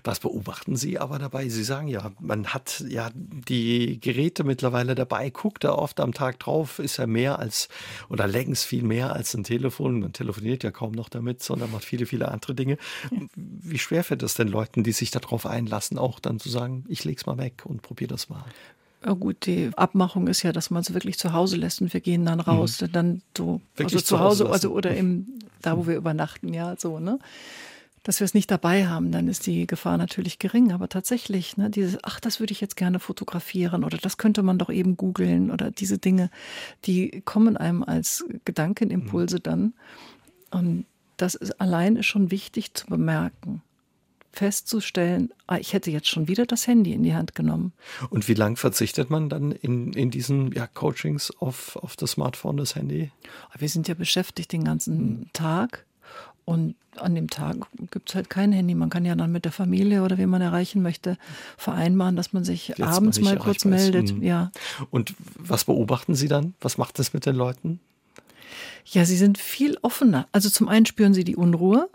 Was 0.04 0.20
beobachten 0.20 0.76
Sie 0.76 0.98
aber 0.98 1.18
dabei? 1.18 1.48
Sie 1.48 1.64
sagen 1.64 1.88
ja, 1.88 2.12
man 2.20 2.48
hat 2.48 2.84
ja 2.88 3.10
die 3.14 4.00
Geräte 4.00 4.44
mittlerweile 4.44 4.94
dabei, 4.94 5.30
guckt 5.30 5.64
da 5.64 5.72
oft 5.72 6.00
am 6.00 6.12
Tag 6.12 6.38
drauf, 6.40 6.78
ist 6.78 6.96
ja 6.96 7.06
mehr 7.06 7.38
als 7.38 7.68
oder 8.08 8.26
längst 8.26 8.64
viel 8.64 8.82
mehr 8.82 9.12
als 9.12 9.34
ein 9.34 9.44
Telefon. 9.44 10.00
Man 10.00 10.12
telefoniert 10.12 10.64
ja 10.64 10.70
kaum 10.70 10.92
noch 10.92 11.08
damit, 11.08 11.42
sondern 11.42 11.70
macht 11.70 11.84
viele, 11.84 12.06
viele 12.06 12.28
andere 12.28 12.54
Dinge. 12.54 12.78
Wie 13.34 13.78
schwer 13.78 14.04
fällt 14.04 14.22
es 14.22 14.34
denn 14.34 14.48
Leuten, 14.48 14.84
die 14.84 14.92
sich 14.92 15.10
darauf 15.10 15.46
einlassen, 15.46 15.98
auch 15.98 16.20
dann 16.20 16.38
zu 16.38 16.48
sagen, 16.48 16.84
ich 16.88 17.04
leg's 17.04 17.26
mal 17.26 17.38
weg 17.38 17.62
und 17.64 17.82
probiere 17.82 18.08
das 18.08 18.28
mal? 18.28 18.44
Ja 19.04 19.12
gut, 19.12 19.46
die 19.46 19.70
Abmachung 19.76 20.28
ist 20.28 20.42
ja, 20.42 20.52
dass 20.52 20.70
man 20.70 20.82
es 20.82 20.94
wirklich 20.94 21.18
zu 21.18 21.32
Hause 21.32 21.56
lässt 21.56 21.80
und 21.80 21.92
wir 21.92 22.00
gehen 22.00 22.24
dann 22.24 22.40
raus, 22.40 22.80
mhm. 22.80 22.92
dann 22.92 23.22
so 23.36 23.60
wirklich 23.76 23.96
also 23.96 24.06
zu 24.06 24.20
Hause, 24.20 24.44
Hause 24.44 24.52
also 24.52 24.70
oder 24.70 24.94
im 24.94 25.26
da 25.62 25.78
wo 25.78 25.86
wir 25.86 25.96
übernachten, 25.96 26.52
ja, 26.52 26.74
so, 26.76 26.98
ne? 26.98 27.18
Dass 28.02 28.18
wir 28.18 28.24
es 28.24 28.34
nicht 28.34 28.50
dabei 28.50 28.88
haben, 28.88 29.12
dann 29.12 29.28
ist 29.28 29.46
die 29.46 29.68
Gefahr 29.68 29.96
natürlich 29.96 30.40
gering. 30.40 30.72
Aber 30.72 30.88
tatsächlich, 30.88 31.56
ne, 31.56 31.70
dieses, 31.70 31.98
ach, 32.02 32.18
das 32.18 32.40
würde 32.40 32.52
ich 32.52 32.60
jetzt 32.60 32.76
gerne 32.76 32.98
fotografieren 32.98 33.84
oder 33.84 33.96
das 33.96 34.16
könnte 34.16 34.42
man 34.42 34.58
doch 34.58 34.70
eben 34.70 34.96
googeln 34.96 35.52
oder 35.52 35.70
diese 35.70 35.98
Dinge, 35.98 36.28
die 36.84 37.22
kommen 37.24 37.56
einem 37.56 37.84
als 37.84 38.24
Gedankenimpulse 38.44 39.36
mhm. 39.36 39.42
dann. 39.44 39.74
Und 40.50 40.86
das 41.16 41.36
ist 41.36 41.60
allein 41.60 41.94
ist 41.94 42.06
schon 42.06 42.32
wichtig 42.32 42.74
zu 42.74 42.86
bemerken 42.86 43.62
festzustellen, 44.32 45.30
ah, 45.46 45.58
ich 45.58 45.72
hätte 45.72 45.90
jetzt 45.90 46.08
schon 46.08 46.26
wieder 46.26 46.46
das 46.46 46.66
Handy 46.66 46.92
in 46.92 47.02
die 47.02 47.14
Hand 47.14 47.34
genommen. 47.34 47.72
Und 48.10 48.28
wie 48.28 48.34
lang 48.34 48.56
verzichtet 48.56 49.10
man 49.10 49.28
dann 49.28 49.52
in, 49.52 49.92
in 49.92 50.10
diesen 50.10 50.52
ja, 50.52 50.66
Coachings 50.66 51.32
auf, 51.38 51.76
auf 51.76 51.96
das 51.96 52.12
Smartphone, 52.12 52.56
das 52.56 52.74
Handy? 52.74 53.10
Wir 53.56 53.68
sind 53.68 53.88
ja 53.88 53.94
beschäftigt 53.94 54.52
den 54.52 54.64
ganzen 54.64 54.98
hm. 54.98 55.26
Tag. 55.32 55.84
Und 56.44 56.74
an 56.96 57.14
dem 57.14 57.30
Tag 57.30 57.56
gibt 57.90 58.08
es 58.08 58.14
halt 58.16 58.28
kein 58.28 58.52
Handy. 58.52 58.74
Man 58.74 58.90
kann 58.90 59.04
ja 59.04 59.14
dann 59.14 59.30
mit 59.30 59.44
der 59.44 59.52
Familie 59.52 60.02
oder 60.02 60.18
wen 60.18 60.28
man 60.28 60.42
erreichen 60.42 60.82
möchte 60.82 61.16
vereinbaren, 61.56 62.16
dass 62.16 62.32
man 62.32 62.44
sich 62.44 62.68
Jetzt 62.68 62.82
abends 62.82 63.20
mal 63.20 63.36
kurz 63.36 63.64
meldet. 63.64 64.10
Hm. 64.10 64.22
Ja. 64.22 64.50
Und 64.90 65.14
was 65.36 65.64
beobachten 65.64 66.14
Sie 66.14 66.28
dann? 66.28 66.54
Was 66.60 66.78
macht 66.78 66.98
das 66.98 67.12
mit 67.12 67.26
den 67.26 67.36
Leuten? 67.36 67.80
Ja, 68.84 69.04
sie 69.04 69.16
sind 69.16 69.38
viel 69.38 69.78
offener. 69.82 70.26
Also 70.32 70.50
zum 70.50 70.68
einen 70.68 70.86
spüren 70.86 71.14
sie 71.14 71.24
die 71.24 71.36
Unruhe. 71.36 71.88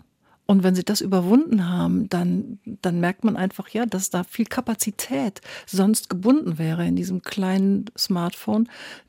Und 0.50 0.62
wenn 0.62 0.74
sie 0.74 0.82
das 0.82 1.02
überwunden 1.02 1.68
haben, 1.68 2.08
dann, 2.08 2.58
dann 2.80 3.00
merkt 3.00 3.22
man 3.22 3.36
einfach, 3.36 3.68
ja, 3.68 3.84
dass 3.84 4.08
da 4.08 4.24
viel 4.24 4.46
Kapazität 4.46 5.42
sonst 5.66 6.08
gebunden 6.08 6.56
wäre 6.56 6.86
in 6.86 6.96
diesem 6.96 7.20
kleinen 7.20 7.84
Smartphone, 7.98 8.66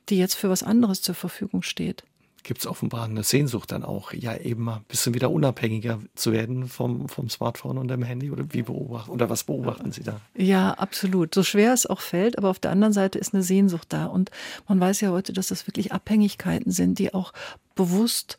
die 0.10 0.18
jetzt 0.18 0.34
für 0.34 0.50
was 0.50 0.64
anderes 0.64 1.02
zur 1.02 1.16
Verfügung 1.16 1.62
steht. 1.62 2.04
Gibt 2.44 2.60
es 2.60 2.68
offenbar 2.68 3.06
eine 3.06 3.24
Sehnsucht 3.24 3.72
dann 3.72 3.86
auch, 3.86 4.12
ja, 4.12 4.36
eben 4.36 4.66
mal 4.66 4.78
ein 4.78 4.84
bisschen 4.90 5.14
wieder 5.14 5.32
unabhängiger 5.32 6.00
zu 6.14 6.34
werden 6.34 6.68
vom, 6.68 7.08
vom 7.08 7.30
Smartphone 7.30 7.78
und 7.78 7.88
dem 7.88 8.04
Handy? 8.04 8.32
Oder 8.32 8.44
wie 8.52 8.64
beobachten 8.64 9.12
oder 9.12 9.30
was 9.30 9.46
beobachten 9.46 9.94
Sie 9.94 10.04
da? 10.04 10.20
Ja, 10.36 10.74
absolut. 10.74 11.34
So 11.34 11.44
schwer 11.44 11.72
es 11.72 11.86
auch 11.86 12.02
fällt, 12.02 12.38
aber 12.38 12.50
auf 12.50 12.60
der 12.60 12.72
anderen 12.72 12.92
Seite 12.94 13.18
ist 13.18 13.34
eine 13.34 13.44
Sehnsucht 13.44 13.88
da. 13.94 14.08
Und 14.08 14.30
man 14.68 14.78
weiß 14.78 15.00
ja 15.00 15.12
heute, 15.12 15.32
dass 15.32 15.48
das 15.48 15.68
wirklich 15.68 15.94
Abhängigkeiten 15.94 16.74
sind, 16.74 17.00
die 17.00 17.14
auch 17.14 17.32
bewusst 17.76 18.38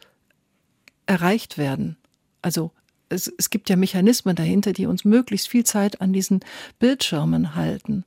erreicht 1.07 1.57
werden. 1.57 1.97
Also 2.43 2.73
es, 3.11 3.31
es 3.37 3.51
gibt 3.51 3.69
ja 3.69 3.77
Mechanismen 3.77 4.37
dahinter, 4.37 4.73
die 4.73 4.87
uns 4.87 5.05
möglichst 5.05 5.49
viel 5.49 5.65
Zeit 5.65 6.01
an 6.01 6.13
diesen 6.13 6.41
Bildschirmen 6.79 7.55
halten. 7.55 8.05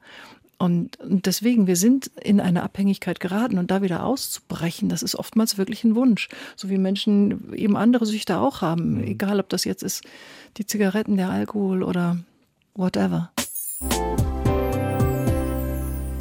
Und, 0.58 0.98
deswegen, 1.04 1.68
wir 1.68 1.76
sind 1.76 2.10
in 2.22 2.40
eine 2.40 2.64
Abhängigkeit 2.64 3.20
geraten 3.20 3.58
und 3.58 3.70
da 3.70 3.82
wieder 3.82 4.06
auszubrechen, 4.06 4.88
das 4.88 5.04
ist 5.04 5.16
oftmals 5.16 5.58
wirklich 5.58 5.84
ein 5.84 5.96
Wunsch. 5.96 6.30
So 6.56 6.70
wie 6.70 6.78
Menschen 6.78 7.54
eben 7.54 7.76
andere 7.76 8.06
Süchte 8.06 8.40
auch 8.40 8.62
haben, 8.62 9.00
mhm. 9.00 9.04
egal 9.04 9.40
ob 9.40 9.50
das 9.50 9.66
jetzt 9.66 9.84
ist 9.84 10.04
die 10.58 10.66
Zigaretten, 10.66 11.18
der 11.18 11.30
Alkohol 11.30 11.84
oder 11.84 12.18
whatever. 12.76 13.32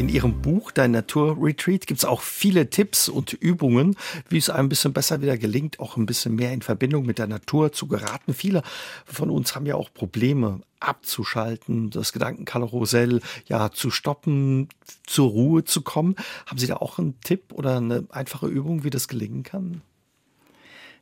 In 0.03 0.09
Ihrem 0.09 0.43
Buch, 0.43 0.73
Dein 0.73 0.91
Naturretreat, 0.91 1.87
gibt 1.87 1.99
es 1.99 2.05
auch 2.05 2.23
viele 2.23 2.69
Tipps 2.69 3.09
und 3.09 3.35
Übungen, 3.35 3.95
wie 4.29 4.37
es 4.37 4.51
einem 4.51 4.67
ein 4.67 4.69
bisschen 4.69 4.93
besser 4.93 5.23
wieder 5.23 5.39
gelingt, 5.39 5.79
auch 5.79 5.97
ein 5.97 6.07
bisschen 6.07 6.35
mehr 6.35 6.53
in 6.53 6.61
Verbindung 6.61 7.07
mit 7.07 7.21
der 7.21 7.29
Natur 7.29 7.71
zu 7.71 7.87
geraten. 7.87 8.35
Viele 8.35 8.65
von 9.07 9.31
uns 9.31 9.55
haben 9.55 9.65
ja 9.65 9.77
auch 9.77 9.95
Probleme 9.95 10.63
abzuschalten, 10.81 11.91
das 11.91 12.13
Gedankenkarussell 12.13 13.21
ja 13.47 13.71
zu 13.71 13.93
stoppen, 13.93 14.71
zur 15.07 15.31
Ruhe 15.31 15.63
zu 15.63 15.83
kommen. 15.83 16.17
Haben 16.47 16.59
Sie 16.59 16.67
da 16.67 16.79
auch 16.79 16.99
einen 16.99 17.21
Tipp 17.21 17.53
oder 17.53 17.77
eine 17.77 18.05
einfache 18.09 18.49
Übung, 18.49 18.83
wie 18.83 18.91
das 18.91 19.07
gelingen 19.07 19.45
kann? 19.45 19.83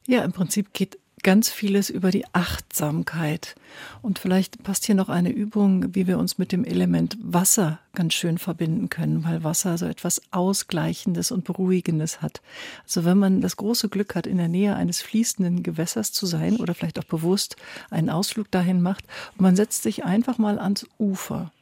Ja, 0.06 0.24
im 0.24 0.32
Prinzip 0.32 0.74
geht 0.74 0.98
ganz 1.22 1.50
vieles 1.50 1.90
über 1.90 2.10
die 2.10 2.24
Achtsamkeit. 2.32 3.54
Und 4.02 4.18
vielleicht 4.18 4.62
passt 4.62 4.86
hier 4.86 4.94
noch 4.94 5.08
eine 5.08 5.30
Übung, 5.30 5.94
wie 5.94 6.06
wir 6.06 6.18
uns 6.18 6.38
mit 6.38 6.52
dem 6.52 6.64
Element 6.64 7.16
Wasser 7.20 7.78
ganz 7.94 8.14
schön 8.14 8.38
verbinden 8.38 8.88
können, 8.88 9.24
weil 9.24 9.44
Wasser 9.44 9.76
so 9.78 9.86
etwas 9.86 10.22
Ausgleichendes 10.30 11.30
und 11.30 11.44
Beruhigendes 11.44 12.22
hat. 12.22 12.40
Also 12.84 13.04
wenn 13.04 13.18
man 13.18 13.40
das 13.40 13.56
große 13.56 13.88
Glück 13.88 14.14
hat, 14.14 14.26
in 14.26 14.38
der 14.38 14.48
Nähe 14.48 14.76
eines 14.76 15.02
fließenden 15.02 15.62
Gewässers 15.62 16.12
zu 16.12 16.26
sein 16.26 16.56
oder 16.56 16.74
vielleicht 16.74 16.98
auch 16.98 17.04
bewusst 17.04 17.56
einen 17.90 18.10
Ausflug 18.10 18.50
dahin 18.50 18.80
macht 18.80 19.04
und 19.32 19.42
man 19.42 19.56
setzt 19.56 19.82
sich 19.82 20.04
einfach 20.04 20.38
mal 20.38 20.58
ans 20.58 20.86
Ufer. 20.98 21.52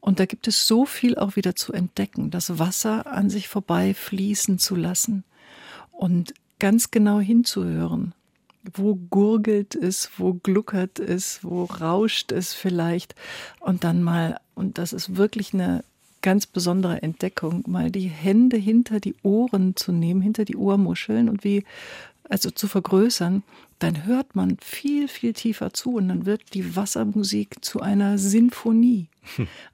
Und 0.00 0.20
da 0.20 0.26
gibt 0.26 0.48
es 0.48 0.66
so 0.66 0.84
viel 0.84 1.16
auch 1.16 1.36
wieder 1.36 1.54
zu 1.54 1.72
entdecken, 1.72 2.30
das 2.30 2.58
Wasser 2.58 3.06
an 3.06 3.30
sich 3.30 3.48
vorbei 3.48 3.94
fließen 3.94 4.58
zu 4.58 4.74
lassen 4.74 5.24
und 5.92 6.34
ganz 6.58 6.90
genau 6.90 7.20
hinzuhören 7.20 8.12
wo 8.74 8.94
gurgelt 8.94 9.74
es, 9.74 10.10
wo 10.18 10.34
gluckert 10.34 10.98
es, 10.98 11.42
wo 11.42 11.64
rauscht 11.64 12.32
es 12.32 12.52
vielleicht. 12.52 13.14
Und 13.60 13.84
dann 13.84 14.02
mal, 14.02 14.38
und 14.54 14.78
das 14.78 14.92
ist 14.92 15.16
wirklich 15.16 15.54
eine 15.54 15.84
ganz 16.22 16.46
besondere 16.46 17.02
Entdeckung, 17.02 17.64
mal 17.66 17.90
die 17.90 18.08
Hände 18.08 18.56
hinter 18.56 19.00
die 19.00 19.14
Ohren 19.22 19.76
zu 19.76 19.92
nehmen, 19.92 20.20
hinter 20.20 20.44
die 20.44 20.56
Ohrmuscheln 20.56 21.28
und 21.28 21.44
wie, 21.44 21.64
also 22.28 22.50
zu 22.50 22.68
vergrößern, 22.68 23.42
dann 23.78 24.04
hört 24.04 24.36
man 24.36 24.58
viel, 24.60 25.08
viel 25.08 25.32
tiefer 25.32 25.72
zu 25.72 25.94
und 25.94 26.08
dann 26.08 26.26
wird 26.26 26.52
die 26.52 26.76
Wassermusik 26.76 27.64
zu 27.64 27.80
einer 27.80 28.18
Sinfonie. 28.18 29.08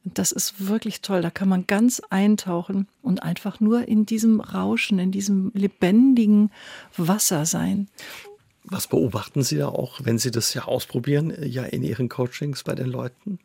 Und 0.04 0.18
das 0.18 0.32
ist 0.32 0.68
wirklich 0.68 1.00
toll. 1.00 1.22
Da 1.22 1.30
kann 1.30 1.48
man 1.48 1.66
ganz 1.66 2.00
eintauchen 2.10 2.86
und 3.02 3.22
einfach 3.22 3.58
nur 3.58 3.88
in 3.88 4.06
diesem 4.06 4.40
Rauschen, 4.40 4.98
in 5.00 5.10
diesem 5.10 5.50
lebendigen 5.54 6.50
Wasser 6.96 7.46
sein. 7.46 7.88
Was 8.68 8.88
beobachten 8.88 9.42
Sie 9.42 9.56
da 9.56 9.68
auch, 9.68 10.00
wenn 10.02 10.18
Sie 10.18 10.30
das 10.30 10.52
ja 10.54 10.64
ausprobieren, 10.64 11.30
äh, 11.30 11.46
ja 11.46 11.64
in 11.64 11.82
Ihren 11.82 12.08
Coachings 12.08 12.64
bei 12.64 12.74
den 12.74 12.88
Leuten? 12.88 13.38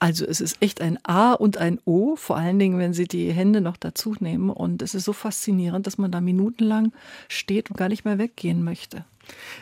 Also 0.00 0.26
es 0.26 0.40
ist 0.40 0.56
echt 0.60 0.80
ein 0.80 0.98
A 1.04 1.32
und 1.32 1.58
ein 1.58 1.78
O, 1.84 2.16
vor 2.16 2.36
allen 2.36 2.58
Dingen, 2.58 2.76
wenn 2.80 2.92
Sie 2.92 3.06
die 3.06 3.32
Hände 3.32 3.60
noch 3.60 3.76
dazu 3.76 4.16
nehmen. 4.18 4.50
Und 4.50 4.82
es 4.82 4.94
ist 4.96 5.04
so 5.04 5.12
faszinierend, 5.12 5.86
dass 5.86 5.96
man 5.96 6.10
da 6.10 6.20
minutenlang 6.20 6.92
steht 7.28 7.70
und 7.70 7.76
gar 7.76 7.88
nicht 7.88 8.04
mehr 8.04 8.18
weggehen 8.18 8.64
möchte. 8.64 9.04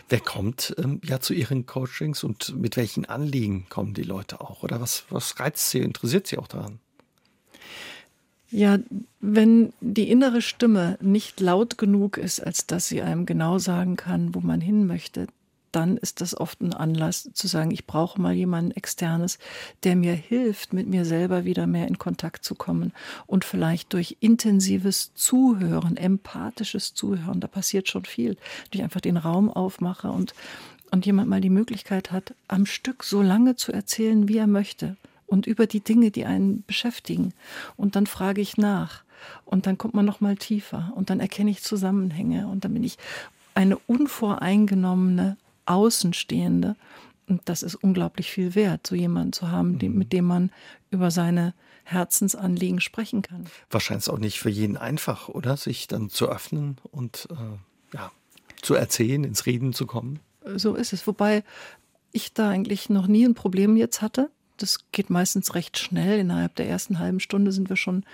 Wer 0.09 0.21
kommt 0.21 0.75
ähm, 0.79 1.03
ja 1.05 1.21
zu 1.21 1.35
Ihren 1.35 1.67
Coachings 1.67 2.25
und 2.25 2.57
mit 2.57 2.79
welchen 2.79 3.05
Anliegen 3.05 3.67
kommen 3.69 3.93
die 3.93 4.03
Leute 4.03 4.41
auch? 4.41 4.63
Oder 4.63 4.81
was, 4.81 5.05
was 5.11 5.39
reizt 5.39 5.69
Sie, 5.71 5.81
interessiert 5.81 6.27
Sie 6.27 6.39
auch 6.39 6.49
daran? 6.49 6.81
Ja, 8.51 8.79
wenn 9.21 9.73
die 9.81 10.11
innere 10.11 10.43
Stimme 10.43 10.99
nicht 11.01 11.41
laut 11.41 11.79
genug 11.79 12.17
ist, 12.17 12.41
als 12.41 12.67
dass 12.67 12.89
sie 12.89 13.03
einem 13.03 13.25
genau 13.27 13.59
sagen 13.59 13.97
kann, 13.97 14.35
wo 14.35 14.41
man 14.41 14.61
hin 14.61 14.87
möchte, 14.87 15.29
dann 15.73 15.97
ist 15.97 16.21
das 16.21 16.37
oft 16.37 16.61
ein 16.61 16.75
Anlass 16.75 17.31
zu 17.33 17.47
sagen, 17.47 17.71
ich 17.71 17.87
brauche 17.87 18.21
mal 18.21 18.35
jemanden 18.35 18.73
externes, 18.73 19.39
der 19.85 19.95
mir 19.95 20.15
hilft, 20.15 20.73
mit 20.73 20.89
mir 20.89 21.05
selber 21.05 21.45
wieder 21.45 21.69
mehr 21.69 21.87
in 21.87 21.99
Kontakt 21.99 22.45
zu 22.45 22.57
kommen 22.57 22.93
und 23.27 23.45
vielleicht 23.45 23.93
durch 23.93 24.17
intensives 24.19 25.13
Zuhören, 25.15 25.97
empathisches 25.97 26.95
Zuhören, 26.95 27.39
da 27.39 27.47
passiert 27.47 27.89
schon 27.89 28.05
viel, 28.05 28.37
durch 28.73 28.83
einfach 28.83 29.01
den 29.01 29.17
Raum 29.17 29.49
aufmache 29.49 30.11
und 30.11 30.35
und 30.93 31.07
jemand 31.07 31.29
mal 31.29 31.41
die 31.41 31.51
Möglichkeit 31.51 32.11
hat, 32.11 32.35
am 32.49 32.67
Stück 32.67 33.05
so 33.05 33.23
lange 33.23 33.55
zu 33.55 33.71
erzählen, 33.71 34.27
wie 34.27 34.39
er 34.39 34.49
möchte 34.49 34.97
und 35.31 35.47
über 35.47 35.67
die 35.67 35.81
Dinge, 35.81 36.11
die 36.11 36.27
einen 36.27 36.65
beschäftigen. 36.67 37.33
Und 37.77 37.97
dann 37.97 38.07
frage 38.07 38.41
ich 38.41 38.57
nach. 38.57 39.05
Und 39.45 39.67
dann 39.67 39.79
kommt 39.79 39.95
man 39.95 40.05
noch 40.05 40.21
mal 40.21 40.37
tiefer 40.37 40.93
und 40.97 41.11
dann 41.11 41.21
erkenne 41.21 41.51
ich 41.51 41.63
Zusammenhänge 41.63 42.49
und 42.49 42.65
dann 42.65 42.73
bin 42.73 42.83
ich 42.83 42.97
eine 43.55 43.77
unvoreingenommene 43.77 45.37
Außenstehende. 45.67 46.75
Und 47.29 47.43
das 47.45 47.63
ist 47.63 47.77
unglaublich 47.77 48.31
viel 48.31 48.55
wert, 48.55 48.87
so 48.87 48.95
jemanden 48.97 49.33
zu 49.33 49.51
haben, 49.51 49.79
mhm. 49.81 49.97
mit 49.97 50.13
dem 50.13 50.25
man 50.25 50.51
über 50.91 51.11
seine 51.11 51.55
Herzensanliegen 51.85 52.81
sprechen 52.81 53.23
kann. 53.23 53.47
Wahrscheinlich 53.71 54.09
auch 54.09 54.19
nicht 54.19 54.41
für 54.41 54.51
jeden 54.51 54.77
einfach, 54.77 55.29
oder? 55.29 55.57
Sich 55.57 55.87
dann 55.87 56.09
zu 56.09 56.29
öffnen 56.29 56.79
und 56.91 57.29
äh, 57.31 57.95
ja, 57.97 58.11
zu 58.63 58.75
erzählen, 58.75 59.23
ins 59.23 59.47
Reden 59.47 59.75
zu 59.75 59.87
kommen. 59.87 60.19
So 60.57 60.75
ist 60.75 60.93
es. 60.93 61.07
Wobei 61.07 61.45
ich 62.11 62.33
da 62.33 62.49
eigentlich 62.49 62.89
noch 62.89 63.07
nie 63.07 63.25
ein 63.25 63.35
Problem 63.35 63.77
jetzt 63.77 64.03
hatte. 64.03 64.31
Das 64.63 64.79
geht 64.93 65.11
meistens 65.11 65.55
recht 65.55 65.79
schnell. 65.79 66.19
Innerhalb 66.19 66.55
der 66.57 66.69
ersten 66.69 66.99
halben 66.99 67.21
Stunde 67.21 67.53
sind 67.53 67.69
wir 67.69 67.77
schon 67.77 68.05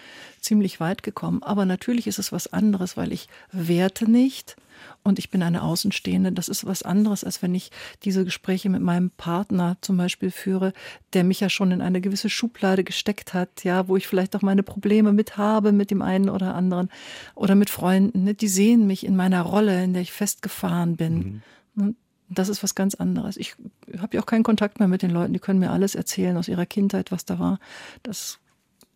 ziemlich 0.40 0.80
weit 0.80 1.02
gekommen. 1.02 1.42
Aber 1.42 1.64
natürlich 1.64 2.06
ist 2.06 2.18
es 2.18 2.32
was 2.32 2.52
anderes, 2.52 2.96
weil 2.96 3.12
ich 3.12 3.28
werte 3.52 4.10
nicht 4.10 4.56
und 5.02 5.18
ich 5.18 5.30
bin 5.30 5.42
eine 5.42 5.62
Außenstehende. 5.62 6.32
Das 6.32 6.48
ist 6.48 6.66
was 6.66 6.82
anderes, 6.82 7.24
als 7.24 7.42
wenn 7.42 7.54
ich 7.54 7.70
diese 8.04 8.24
Gespräche 8.24 8.68
mit 8.68 8.82
meinem 8.82 9.10
Partner 9.10 9.76
zum 9.80 9.96
Beispiel 9.96 10.30
führe, 10.30 10.72
der 11.12 11.24
mich 11.24 11.40
ja 11.40 11.48
schon 11.48 11.70
in 11.70 11.80
eine 11.80 12.00
gewisse 12.00 12.28
Schublade 12.28 12.84
gesteckt 12.84 13.34
hat, 13.34 13.64
ja, 13.64 13.88
wo 13.88 13.96
ich 13.96 14.06
vielleicht 14.06 14.36
auch 14.36 14.42
meine 14.42 14.62
Probleme 14.62 15.12
mit 15.12 15.36
habe, 15.36 15.72
mit 15.72 15.90
dem 15.90 16.02
einen 16.02 16.28
oder 16.28 16.54
anderen 16.54 16.90
oder 17.34 17.54
mit 17.54 17.70
Freunden. 17.70 18.24
Ne? 18.24 18.34
Die 18.34 18.48
sehen 18.48 18.86
mich 18.86 19.06
in 19.06 19.16
meiner 19.16 19.42
Rolle, 19.42 19.84
in 19.84 19.92
der 19.92 20.02
ich 20.02 20.12
festgefahren 20.12 20.96
bin. 20.96 21.42
Mhm. 21.74 21.96
Das 22.28 22.48
ist 22.48 22.62
was 22.62 22.74
ganz 22.74 22.94
anderes. 22.94 23.36
Ich 23.36 23.54
habe 23.98 24.16
ja 24.16 24.22
auch 24.22 24.26
keinen 24.26 24.42
Kontakt 24.42 24.78
mehr 24.80 24.88
mit 24.88 25.02
den 25.02 25.10
Leuten. 25.10 25.32
Die 25.32 25.38
können 25.38 25.60
mir 25.60 25.70
alles 25.70 25.94
erzählen 25.94 26.36
aus 26.36 26.48
ihrer 26.48 26.66
Kindheit, 26.66 27.12
was 27.12 27.24
da 27.24 27.38
war. 27.38 27.60
Das 28.02 28.38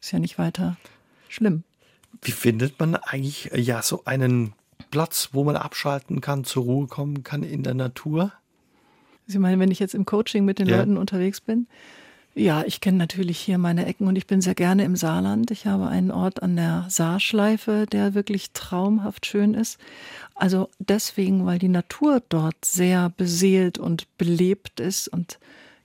ist 0.01 0.11
ja 0.11 0.19
nicht 0.19 0.39
weiter 0.39 0.77
schlimm. 1.29 1.63
Wie 2.23 2.33
findet 2.33 2.79
man 2.81 2.97
eigentlich 2.97 3.53
äh, 3.53 3.61
ja 3.61 3.83
so 3.83 4.05
einen 4.05 4.53
Platz, 4.91 5.31
wo 5.33 5.45
man 5.45 5.57
abschalten 5.57 6.21
kann, 6.21 6.45
zur 6.45 6.65
Ruhe 6.65 6.87
kommen 6.87 7.23
kann 7.23 7.43
in 7.43 7.63
der 7.63 7.75
Natur? 7.75 8.33
Sie 9.27 9.39
meinen, 9.39 9.61
wenn 9.61 9.71
ich 9.71 9.79
jetzt 9.79 9.95
im 9.95 10.05
Coaching 10.05 10.45
mit 10.45 10.59
den 10.59 10.67
ja. 10.67 10.79
Leuten 10.79 10.97
unterwegs 10.97 11.41
bin? 11.41 11.69
Ja, 12.35 12.63
ich 12.65 12.81
kenne 12.81 12.97
natürlich 12.97 13.41
hier 13.41 13.59
meine 13.59 13.87
Ecken 13.87 14.07
und 14.07 14.17
ich 14.17 14.27
bin 14.27 14.41
sehr 14.41 14.55
gerne 14.55 14.85
im 14.85 14.95
Saarland. 14.95 15.51
Ich 15.51 15.67
habe 15.67 15.89
einen 15.89 16.13
Ort 16.13 16.43
an 16.43 16.55
der 16.57 16.87
Saarschleife, 16.89 17.87
der 17.91 18.15
wirklich 18.15 18.53
traumhaft 18.53 19.27
schön 19.27 19.55
ist. 19.55 19.79
Also 20.37 20.69
deswegen, 20.79 21.45
weil 21.45 21.59
die 21.59 21.69
Natur 21.69 22.23
dort 22.29 22.65
sehr 22.65 23.11
beseelt 23.11 23.79
und 23.79 24.07
belebt 24.17 24.79
ist 24.79 25.09
und 25.09 25.39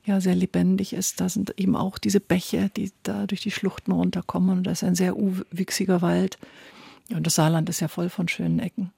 ja 0.06 0.22
sehr 0.22 0.36
lebendig 0.36 0.94
ist. 0.94 1.20
Da 1.20 1.30
sind 1.30 1.56
eben 1.58 1.76
auch 1.76 1.98
diese 1.98 2.20
Bäche, 2.20 2.70
die 2.78 2.92
da 3.02 3.26
durch 3.26 3.42
die 3.42 3.52
Schluchten 3.52 3.92
runterkommen. 3.92 4.60
Und 4.60 4.64
da 4.68 4.72
ist 4.72 4.84
ein 4.84 4.96
sehr 4.96 5.18
uwüchsiger 5.18 6.04
Wald. 6.04 6.38
Und 7.10 7.26
das 7.26 7.36
Saarland 7.36 7.70
ist 7.70 7.80
ja 7.80 7.88
voll 7.88 8.10
von 8.10 8.28
schönen 8.28 8.60
Ecken. 8.60 8.92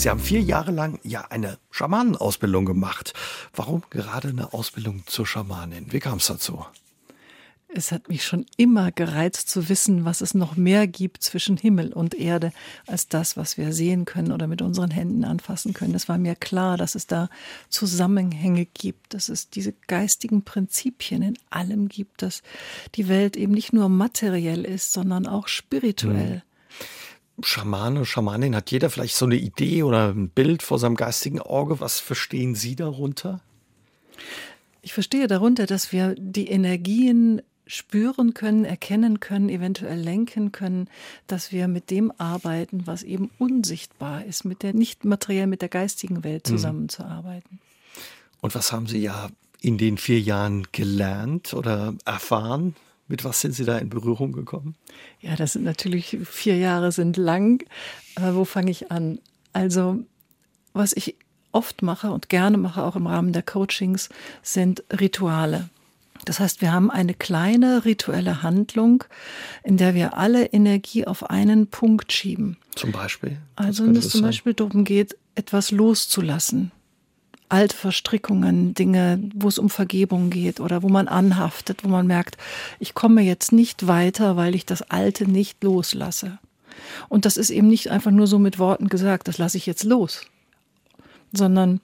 Sie 0.00 0.08
haben 0.08 0.18
vier 0.18 0.40
Jahre 0.40 0.72
lang 0.72 0.98
ja 1.02 1.26
eine 1.28 1.58
Schamanenausbildung 1.70 2.64
gemacht. 2.64 3.12
Warum 3.52 3.82
gerade 3.90 4.28
eine 4.28 4.54
Ausbildung 4.54 5.02
zur 5.04 5.26
Schamanin? 5.26 5.92
Wie 5.92 5.98
kam 5.98 6.16
es 6.16 6.26
dazu? 6.28 6.64
Es 7.68 7.92
hat 7.92 8.08
mich 8.08 8.24
schon 8.24 8.46
immer 8.56 8.92
gereizt 8.92 9.50
zu 9.50 9.68
wissen, 9.68 10.06
was 10.06 10.22
es 10.22 10.32
noch 10.32 10.56
mehr 10.56 10.86
gibt 10.86 11.22
zwischen 11.22 11.58
Himmel 11.58 11.92
und 11.92 12.14
Erde 12.14 12.50
als 12.86 13.08
das, 13.08 13.36
was 13.36 13.58
wir 13.58 13.74
sehen 13.74 14.06
können 14.06 14.32
oder 14.32 14.46
mit 14.46 14.62
unseren 14.62 14.90
Händen 14.90 15.22
anfassen 15.22 15.74
können. 15.74 15.94
Es 15.94 16.08
war 16.08 16.16
mir 16.16 16.34
klar, 16.34 16.78
dass 16.78 16.94
es 16.94 17.06
da 17.06 17.28
Zusammenhänge 17.68 18.64
gibt, 18.64 19.12
dass 19.12 19.28
es 19.28 19.50
diese 19.50 19.74
geistigen 19.86 20.44
Prinzipien 20.44 21.20
in 21.20 21.38
allem 21.50 21.88
gibt, 21.90 22.22
dass 22.22 22.42
die 22.94 23.06
Welt 23.08 23.36
eben 23.36 23.52
nicht 23.52 23.74
nur 23.74 23.90
materiell 23.90 24.64
ist, 24.64 24.94
sondern 24.94 25.26
auch 25.26 25.46
spirituell. 25.46 26.36
Mhm. 26.36 26.49
Schamane, 27.44 28.04
Schamanin, 28.04 28.54
hat 28.54 28.70
jeder 28.70 28.90
vielleicht 28.90 29.16
so 29.16 29.26
eine 29.26 29.36
Idee 29.36 29.82
oder 29.82 30.08
ein 30.08 30.28
Bild 30.28 30.62
vor 30.62 30.78
seinem 30.78 30.96
geistigen 30.96 31.40
Auge? 31.40 31.80
Was 31.80 32.00
verstehen 32.00 32.54
Sie 32.54 32.76
darunter? 32.76 33.40
Ich 34.82 34.92
verstehe 34.92 35.26
darunter, 35.26 35.66
dass 35.66 35.92
wir 35.92 36.14
die 36.16 36.48
Energien 36.48 37.42
spüren 37.66 38.34
können, 38.34 38.64
erkennen 38.64 39.20
können, 39.20 39.48
eventuell 39.48 39.98
lenken 39.98 40.50
können, 40.50 40.88
dass 41.26 41.52
wir 41.52 41.68
mit 41.68 41.90
dem 41.90 42.12
arbeiten, 42.18 42.86
was 42.86 43.02
eben 43.02 43.30
unsichtbar 43.38 44.24
ist, 44.24 44.44
mit 44.44 44.62
der 44.62 44.74
nicht 44.74 45.04
materiell, 45.04 45.46
mit 45.46 45.62
der 45.62 45.68
geistigen 45.68 46.24
Welt 46.24 46.48
mhm. 46.48 46.52
zusammenzuarbeiten. 46.52 47.60
Und 48.40 48.54
was 48.54 48.72
haben 48.72 48.86
Sie 48.86 48.98
ja 48.98 49.28
in 49.60 49.78
den 49.78 49.98
vier 49.98 50.20
Jahren 50.20 50.66
gelernt 50.72 51.54
oder 51.54 51.94
erfahren? 52.04 52.74
Mit 53.10 53.24
was 53.24 53.40
sind 53.40 53.54
Sie 53.54 53.64
da 53.64 53.76
in 53.76 53.88
Berührung 53.88 54.30
gekommen? 54.30 54.76
Ja, 55.20 55.34
das 55.34 55.54
sind 55.54 55.64
natürlich 55.64 56.16
vier 56.22 56.56
Jahre 56.56 56.92
sind 56.92 57.16
lang. 57.16 57.66
Aber 58.14 58.36
wo 58.36 58.44
fange 58.44 58.70
ich 58.70 58.92
an? 58.92 59.18
Also, 59.52 59.98
was 60.74 60.92
ich 60.92 61.16
oft 61.50 61.82
mache 61.82 62.12
und 62.12 62.28
gerne 62.28 62.56
mache, 62.56 62.84
auch 62.84 62.94
im 62.94 63.08
Rahmen 63.08 63.32
der 63.32 63.42
Coachings, 63.42 64.10
sind 64.44 64.84
Rituale. 64.92 65.70
Das 66.24 66.38
heißt, 66.38 66.60
wir 66.60 66.70
haben 66.70 66.88
eine 66.88 67.14
kleine 67.14 67.84
rituelle 67.84 68.44
Handlung, 68.44 69.02
in 69.64 69.76
der 69.76 69.96
wir 69.96 70.16
alle 70.16 70.46
Energie 70.46 71.04
auf 71.04 71.28
einen 71.28 71.66
Punkt 71.66 72.12
schieben. 72.12 72.58
Zum 72.76 72.92
Beispiel? 72.92 73.38
Also 73.56 73.86
wenn 73.86 73.96
es 73.96 74.10
zum 74.10 74.22
Beispiel 74.22 74.54
darum 74.54 74.84
geht, 74.84 75.16
etwas 75.34 75.72
loszulassen. 75.72 76.70
Alte 77.50 77.76
Verstrickungen, 77.76 78.74
Dinge, 78.74 79.20
wo 79.34 79.48
es 79.48 79.58
um 79.58 79.68
Vergebung 79.68 80.30
geht 80.30 80.60
oder 80.60 80.82
wo 80.82 80.88
man 80.88 81.08
anhaftet, 81.08 81.84
wo 81.84 81.88
man 81.88 82.06
merkt, 82.06 82.36
ich 82.78 82.94
komme 82.94 83.22
jetzt 83.22 83.52
nicht 83.52 83.86
weiter, 83.86 84.36
weil 84.36 84.54
ich 84.54 84.64
das 84.64 84.82
Alte 84.82 85.30
nicht 85.30 85.62
loslasse. 85.62 86.38
Und 87.08 87.26
das 87.26 87.36
ist 87.36 87.50
eben 87.50 87.68
nicht 87.68 87.90
einfach 87.90 88.12
nur 88.12 88.26
so 88.26 88.38
mit 88.38 88.58
Worten 88.58 88.88
gesagt, 88.88 89.28
das 89.28 89.38
lasse 89.38 89.58
ich 89.58 89.66
jetzt 89.66 89.84
los, 89.84 90.22
sondern 91.32 91.80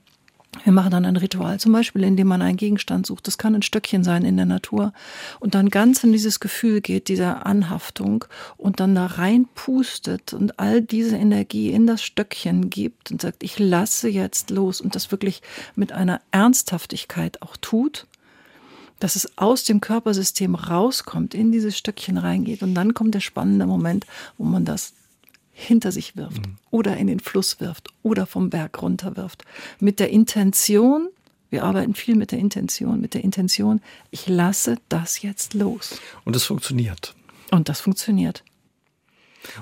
wir 0.65 0.73
machen 0.73 0.91
dann 0.91 1.05
ein 1.05 1.17
Ritual, 1.17 1.61
zum 1.61 1.73
Beispiel, 1.73 2.05
indem 2.05 2.29
man 2.29 2.43
einen 2.43 2.57
Gegenstand 2.57 3.07
sucht. 3.07 3.27
Das 3.27 3.39
kann 3.39 3.55
ein 3.55 3.63
Stöckchen 3.63 4.05
sein 4.05 4.25
in 4.25 4.37
der 4.37 4.47
Natur. 4.47 4.93
Und 5.41 5.55
dann 5.55 5.71
ganz 5.71 6.03
in 6.05 6.13
dieses 6.13 6.41
Gefühl 6.41 6.81
geht, 6.81 7.09
dieser 7.09 7.47
Anhaftung 7.47 8.25
und 8.57 8.81
dann 8.81 8.95
da 8.95 9.07
reinpustet 9.07 10.33
und 10.33 10.59
all 10.59 10.83
diese 10.83 11.17
Energie 11.17 11.71
in 11.71 11.87
das 11.87 12.03
Stöckchen 12.03 12.71
gibt 12.71 13.11
und 13.11 13.23
sagt, 13.23 13.43
ich 13.43 13.59
lasse 13.59 14.09
jetzt 14.09 14.51
los 14.51 14.81
und 14.81 14.95
das 14.95 15.11
wirklich 15.11 15.43
mit 15.75 15.93
einer 15.93 16.21
Ernsthaftigkeit 16.31 17.43
auch 17.43 17.57
tut, 17.57 18.07
dass 18.99 19.17
es 19.17 19.37
aus 19.37 19.65
dem 19.65 19.81
Körpersystem 19.81 20.55
rauskommt, 20.55 21.35
in 21.35 21.53
dieses 21.53 21.77
Stöckchen 21.77 22.19
reingeht. 22.19 22.63
Und 22.63 22.75
dann 22.75 22.95
kommt 22.95 23.15
der 23.15 23.21
spannende 23.21 23.67
Moment, 23.67 24.07
wo 24.39 24.45
man 24.45 24.65
das 24.65 24.95
hinter 25.59 25.91
sich 25.91 26.17
wirft 26.17 26.47
mhm. 26.47 26.57
oder 26.71 26.99
in 26.99 27.07
den 27.07 27.19
Fluss 27.19 27.61
wirft 27.61 27.89
oder 28.03 28.27
vom 28.27 28.51
Berg 28.51 28.83
runter 28.83 29.17
wirft. 29.17 29.45
Mit 29.81 30.01
der 30.01 30.11
Intention, 30.11 31.09
wir 31.49 31.65
arbeiten 31.65 31.95
viel 31.95 32.15
mit 32.15 32.31
der 32.31 32.39
Intention, 32.39 33.01
mit 33.01 33.15
der 33.15 33.25
Intention, 33.25 33.81
ich 34.11 34.29
lasse 34.29 34.77
das 34.91 35.23
jetzt 35.23 35.55
los. 35.55 35.99
Und 36.27 36.37
es 36.37 36.45
funktioniert. 36.45 37.15
Und 37.51 37.71
das 37.71 37.81
funktioniert. 37.81 38.45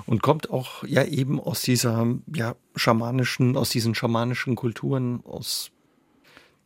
Und 0.05 0.21
kommt 0.21 0.49
auch 0.49 0.83
ja 0.83 1.05
eben 1.05 1.39
aus 1.39 1.61
dieser 1.61 2.05
ja 2.35 2.55
schamanischen, 2.75 3.55
aus 3.55 3.69
diesen 3.69 3.95
schamanischen 3.95 4.55
Kulturen 4.55 5.23
aus 5.23 5.71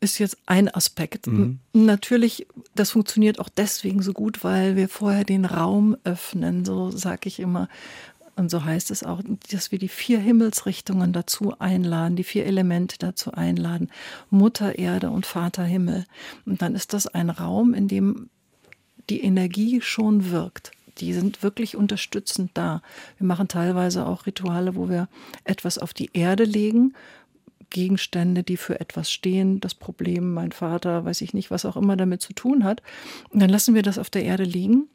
ist 0.02 0.18
jetzt 0.18 0.38
ein 0.46 0.74
Aspekt. 0.74 1.28
Mhm. 1.28 1.60
Natürlich, 1.74 2.48
das 2.74 2.92
funktioniert 2.92 3.40
auch 3.40 3.50
deswegen 3.50 4.02
so 4.02 4.14
gut, 4.14 4.44
weil 4.44 4.76
wir 4.76 4.88
vorher 4.88 5.26
den 5.26 5.46
Raum 5.46 5.98
öffnen, 6.04 6.64
so 6.64 6.90
sage 6.90 7.28
ich 7.28 7.40
immer. 7.40 7.68
Und 8.40 8.50
so 8.50 8.64
heißt 8.64 8.90
es 8.90 9.04
auch, 9.04 9.22
dass 9.52 9.74
wir 9.74 9.80
die 9.80 9.90
vier 9.90 10.18
Himmelsrichtungen 10.18 11.12
dazu 11.12 11.60
einladen, 11.60 12.16
die 12.16 12.24
vier 12.24 12.46
Elemente 12.46 12.96
dazu 12.98 13.34
einladen. 13.34 13.90
Mutter 14.30 14.80
Erde 14.80 15.10
und 15.10 15.26
Vater 15.26 15.66
Himmel. 15.66 16.06
Und 16.46 16.62
dann 16.62 16.74
ist 16.74 16.94
das 16.94 17.06
ein 17.06 17.30
Raum, 17.30 17.74
in 17.74 17.90
dem 17.90 18.30
die 19.10 19.22
Energie 19.22 19.82
schon 19.82 20.32
wirkt. 20.32 20.72
Die 21.00 21.12
sind 21.12 21.44
wirklich 21.44 21.76
unterstützend 21.76 22.52
da. 22.54 22.82
Wir 23.18 23.28
machen 23.28 23.50
teilweise 23.50 24.06
auch 24.06 24.26
Rituale, 24.26 24.78
wo 24.78 24.88
wir 24.88 25.10
etwas 25.44 25.78
auf 25.78 25.94
die 25.94 26.12
Erde 26.14 26.46
legen, 26.46 26.94
Gegenstände, 27.70 28.44
die 28.44 28.58
für 28.58 28.80
etwas 28.80 29.12
stehen, 29.12 29.60
das 29.60 29.76
Problem, 29.76 30.34
mein 30.34 30.54
Vater, 30.54 31.04
weiß 31.04 31.20
ich 31.22 31.34
nicht, 31.34 31.52
was 31.52 31.66
auch 31.66 31.76
immer 31.76 31.98
damit 31.98 32.22
zu 32.22 32.32
tun 32.32 32.64
hat. 32.64 32.82
Und 33.32 33.42
dann 33.42 33.50
lassen 33.50 33.76
wir 33.76 33.84
das 33.84 33.98
auf 33.98 34.10
der 34.10 34.24
Erde 34.24 34.44
liegen 34.44 34.88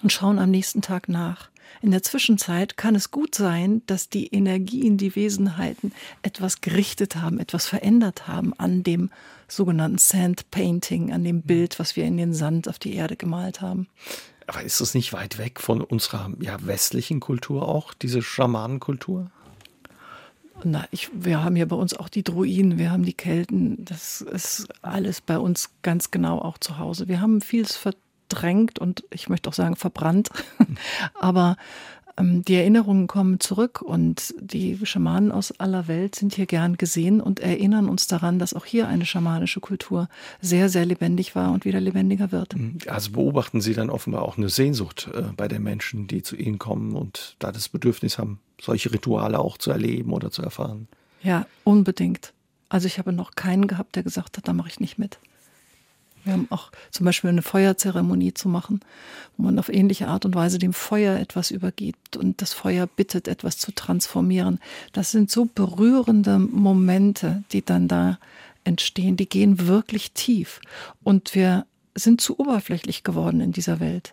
und 0.00 0.12
schauen 0.12 0.38
am 0.38 0.52
nächsten 0.52 0.80
Tag 0.80 1.08
nach. 1.08 1.50
In 1.80 1.90
der 1.90 2.02
Zwischenzeit 2.02 2.76
kann 2.76 2.94
es 2.94 3.10
gut 3.10 3.34
sein, 3.34 3.82
dass 3.86 4.08
die 4.08 4.26
Energien, 4.28 4.96
die 4.96 5.14
Wesenheiten 5.14 5.92
etwas 6.22 6.60
gerichtet 6.60 7.16
haben, 7.16 7.38
etwas 7.38 7.66
verändert 7.66 8.26
haben 8.26 8.52
an 8.54 8.82
dem 8.82 9.10
sogenannten 9.46 9.98
Sand 9.98 10.50
Painting, 10.50 11.12
an 11.12 11.24
dem 11.24 11.42
Bild, 11.42 11.78
was 11.78 11.96
wir 11.96 12.04
in 12.04 12.16
den 12.16 12.34
Sand 12.34 12.68
auf 12.68 12.78
die 12.78 12.94
Erde 12.94 13.16
gemalt 13.16 13.60
haben. 13.60 13.88
Aber 14.46 14.62
ist 14.62 14.80
es 14.80 14.94
nicht 14.94 15.12
weit 15.12 15.38
weg 15.38 15.60
von 15.60 15.82
unserer 15.82 16.32
ja, 16.40 16.56
westlichen 16.66 17.20
Kultur 17.20 17.68
auch, 17.68 17.92
diese 17.94 18.22
Schamanenkultur? 18.22 19.30
Na, 20.64 20.88
ich, 20.90 21.10
wir 21.12 21.44
haben 21.44 21.54
hier 21.54 21.68
bei 21.68 21.76
uns 21.76 21.94
auch 21.94 22.08
die 22.08 22.24
Druiden, 22.24 22.78
wir 22.78 22.90
haben 22.90 23.04
die 23.04 23.12
Kelten. 23.12 23.84
Das 23.84 24.20
ist 24.20 24.68
alles 24.82 25.20
bei 25.20 25.38
uns 25.38 25.70
ganz 25.82 26.10
genau 26.10 26.40
auch 26.40 26.58
zu 26.58 26.78
Hause. 26.78 27.08
Wir 27.08 27.20
haben 27.20 27.40
vieles 27.40 27.76
verdrängt 28.28 28.78
und 28.78 29.04
ich 29.10 29.28
möchte 29.28 29.48
auch 29.48 29.54
sagen 29.54 29.76
verbrannt. 29.76 30.30
Aber 31.14 31.56
ähm, 32.16 32.44
die 32.44 32.54
Erinnerungen 32.54 33.06
kommen 33.06 33.40
zurück 33.40 33.82
und 33.82 34.34
die 34.40 34.78
Schamanen 34.84 35.32
aus 35.32 35.58
aller 35.58 35.88
Welt 35.88 36.14
sind 36.14 36.34
hier 36.34 36.46
gern 36.46 36.76
gesehen 36.76 37.20
und 37.20 37.40
erinnern 37.40 37.88
uns 37.88 38.06
daran, 38.06 38.38
dass 38.38 38.54
auch 38.54 38.64
hier 38.64 38.88
eine 38.88 39.06
schamanische 39.06 39.60
Kultur 39.60 40.08
sehr, 40.40 40.68
sehr 40.68 40.84
lebendig 40.84 41.34
war 41.34 41.52
und 41.52 41.64
wieder 41.64 41.80
lebendiger 41.80 42.32
wird. 42.32 42.56
Mhm. 42.56 42.78
Also 42.86 43.12
beobachten 43.12 43.60
Sie 43.60 43.74
dann 43.74 43.90
offenbar 43.90 44.22
auch 44.22 44.36
eine 44.36 44.48
Sehnsucht 44.48 45.10
äh, 45.14 45.22
bei 45.36 45.48
den 45.48 45.62
Menschen, 45.62 46.06
die 46.06 46.22
zu 46.22 46.36
Ihnen 46.36 46.58
kommen 46.58 46.94
und 46.94 47.36
da 47.38 47.52
das 47.52 47.68
Bedürfnis 47.68 48.18
haben, 48.18 48.40
solche 48.60 48.92
Rituale 48.92 49.38
auch 49.38 49.58
zu 49.58 49.70
erleben 49.70 50.12
oder 50.12 50.30
zu 50.30 50.42
erfahren. 50.42 50.88
Ja, 51.22 51.46
unbedingt. 51.64 52.32
Also 52.68 52.86
ich 52.86 52.98
habe 52.98 53.12
noch 53.12 53.32
keinen 53.34 53.66
gehabt, 53.66 53.96
der 53.96 54.02
gesagt 54.02 54.36
hat, 54.36 54.46
da 54.46 54.52
mache 54.52 54.68
ich 54.68 54.78
nicht 54.78 54.98
mit. 54.98 55.18
Wir 56.28 56.34
haben 56.34 56.46
auch 56.50 56.70
zum 56.90 57.06
Beispiel 57.06 57.30
eine 57.30 57.40
Feuerzeremonie 57.40 58.34
zu 58.34 58.50
machen, 58.50 58.80
wo 59.38 59.44
man 59.44 59.58
auf 59.58 59.70
ähnliche 59.70 60.08
Art 60.08 60.26
und 60.26 60.34
Weise 60.34 60.58
dem 60.58 60.74
Feuer 60.74 61.18
etwas 61.18 61.50
übergibt 61.50 62.18
und 62.18 62.42
das 62.42 62.52
Feuer 62.52 62.86
bittet, 62.86 63.28
etwas 63.28 63.56
zu 63.56 63.72
transformieren. 63.72 64.60
Das 64.92 65.10
sind 65.10 65.30
so 65.30 65.46
berührende 65.46 66.38
Momente, 66.38 67.44
die 67.52 67.64
dann 67.64 67.88
da 67.88 68.18
entstehen. 68.64 69.16
Die 69.16 69.26
gehen 69.26 69.66
wirklich 69.66 70.12
tief. 70.12 70.60
Und 71.02 71.34
wir 71.34 71.64
sind 71.94 72.20
zu 72.20 72.38
oberflächlich 72.38 73.04
geworden 73.04 73.40
in 73.40 73.52
dieser 73.52 73.80
Welt. 73.80 74.12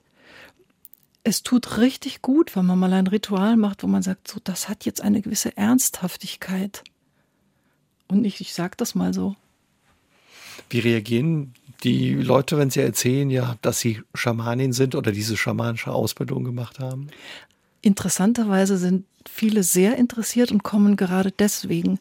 Es 1.26 1.44
tut 1.44 1.80
richtig 1.80 2.22
gut, 2.22 2.56
wenn 2.56 2.66
man 2.66 2.80
mal 2.80 2.94
ein 2.94 3.08
Ritual 3.08 3.58
macht, 3.58 3.84
wo 3.84 3.88
man 3.88 4.04
sagt, 4.04 4.30
so, 4.30 4.40
das 4.42 4.70
hat 4.70 4.86
jetzt 4.86 5.02
eine 5.02 5.20
gewisse 5.22 5.58
Ernsthaftigkeit. 5.58 6.82
Und 8.08 8.24
ich, 8.24 8.40
ich 8.40 8.54
sage 8.54 8.76
das 8.78 8.96
mal 8.96 9.14
so. 9.14 9.36
Wie 10.70 10.80
reagieren 10.80 11.54
die 11.84 12.14
Leute, 12.14 12.58
wenn 12.58 12.70
sie 12.70 12.82
erzählen, 12.82 13.30
ja, 13.30 13.56
dass 13.62 13.80
sie 13.80 14.02
Schamanin 14.14 14.74
sind 14.74 14.96
oder 14.96 15.12
diese 15.12 15.38
schamanische 15.38 15.92
Ausbildung 15.92 16.44
gemacht 16.44 16.80
haben? 16.80 17.08
Interessanterweise 17.82 18.78
sind 18.78 19.06
viele 19.30 19.64
sehr 19.64 19.98
interessiert 19.98 20.52
und 20.52 20.64
kommen 20.64 20.96
gerade 20.96 21.32
deswegen. 21.32 22.00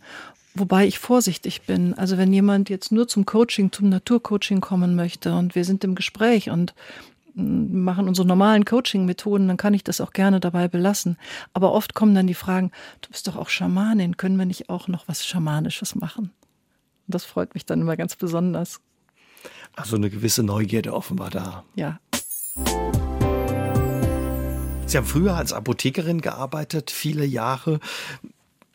Wobei 0.54 0.86
ich 0.86 0.98
vorsichtig 0.98 1.62
bin. 1.62 1.94
Also 1.94 2.16
wenn 2.16 2.32
jemand 2.32 2.70
jetzt 2.70 2.92
nur 2.92 3.08
zum 3.08 3.26
Coaching, 3.26 3.72
zum 3.72 3.88
Naturcoaching 3.88 4.60
kommen 4.60 4.94
möchte 4.94 5.34
und 5.34 5.54
wir 5.54 5.64
sind 5.64 5.82
im 5.82 5.96
Gespräch 5.96 6.48
und 6.48 6.74
mm, 7.34 7.82
machen 7.82 8.06
unsere 8.06 8.26
normalen 8.26 8.64
Coaching-Methoden, 8.64 9.48
dann 9.48 9.56
kann 9.56 9.74
ich 9.74 9.82
das 9.82 10.00
auch 10.00 10.12
gerne 10.12 10.38
dabei 10.38 10.68
belassen. 10.68 11.18
Aber 11.52 11.72
oft 11.72 11.94
kommen 11.94 12.14
dann 12.14 12.28
die 12.28 12.34
Fragen, 12.34 12.70
du 13.00 13.10
bist 13.10 13.26
doch 13.26 13.36
auch 13.36 13.48
Schamanin, 13.48 14.16
können 14.16 14.38
wir 14.38 14.46
nicht 14.46 14.70
auch 14.70 14.86
noch 14.86 15.08
was 15.08 15.26
Schamanisches 15.26 15.96
machen? 15.96 16.30
Und 17.06 17.14
das 17.14 17.24
freut 17.24 17.54
mich 17.54 17.66
dann 17.66 17.80
immer 17.80 17.96
ganz 17.96 18.16
besonders. 18.16 18.80
Also 19.76 19.96
eine 19.96 20.10
gewisse 20.10 20.42
Neugierde 20.42 20.92
offenbar 20.94 21.30
da. 21.30 21.64
Ja. 21.74 22.00
Sie 24.86 24.98
haben 24.98 25.06
früher 25.06 25.36
als 25.36 25.52
Apothekerin 25.52 26.20
gearbeitet, 26.20 26.90
viele 26.90 27.24
Jahre, 27.24 27.80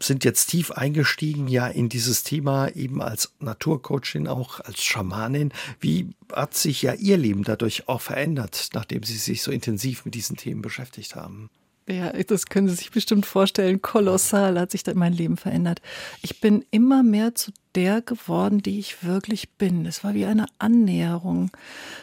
sind 0.02 0.24
jetzt 0.24 0.48
tief 0.48 0.72
eingestiegen 0.72 1.48
ja 1.48 1.68
in 1.68 1.90
dieses 1.90 2.24
Thema 2.24 2.70
eben 2.70 3.02
als 3.02 3.34
Naturcoachin, 3.40 4.28
auch 4.28 4.62
als 4.62 4.82
Schamanin. 4.82 5.52
Wie 5.80 6.10
hat 6.34 6.56
sich 6.56 6.82
ja 6.82 6.94
Ihr 6.94 7.18
Leben 7.18 7.44
dadurch 7.44 7.88
auch 7.90 8.02
verändert, 8.02 8.70
nachdem 8.74 9.04
Sie 9.04 9.18
sich 9.18 9.44
so 9.44 9.52
intensiv 9.52 10.06
mit 10.06 10.16
diesen 10.16 10.38
Themen 10.38 10.62
beschäftigt 10.62 11.16
haben? 11.16 11.50
Ja, 11.92 12.12
das 12.12 12.46
können 12.46 12.68
Sie 12.68 12.76
sich 12.76 12.92
bestimmt 12.92 13.26
vorstellen. 13.26 13.82
Kolossal 13.82 14.60
hat 14.60 14.70
sich 14.70 14.84
mein 14.94 15.14
Leben 15.14 15.38
verändert. 15.38 15.82
Ich 16.22 16.40
bin 16.40 16.64
immer 16.70 17.02
mehr 17.02 17.34
zu 17.34 17.52
der 17.74 18.02
geworden, 18.02 18.62
die 18.62 18.78
ich 18.78 19.04
wirklich 19.04 19.50
bin. 19.54 19.88
Es 19.88 20.04
war 20.04 20.14
wie 20.14 20.26
eine 20.26 20.46
Annäherung. 20.60 21.50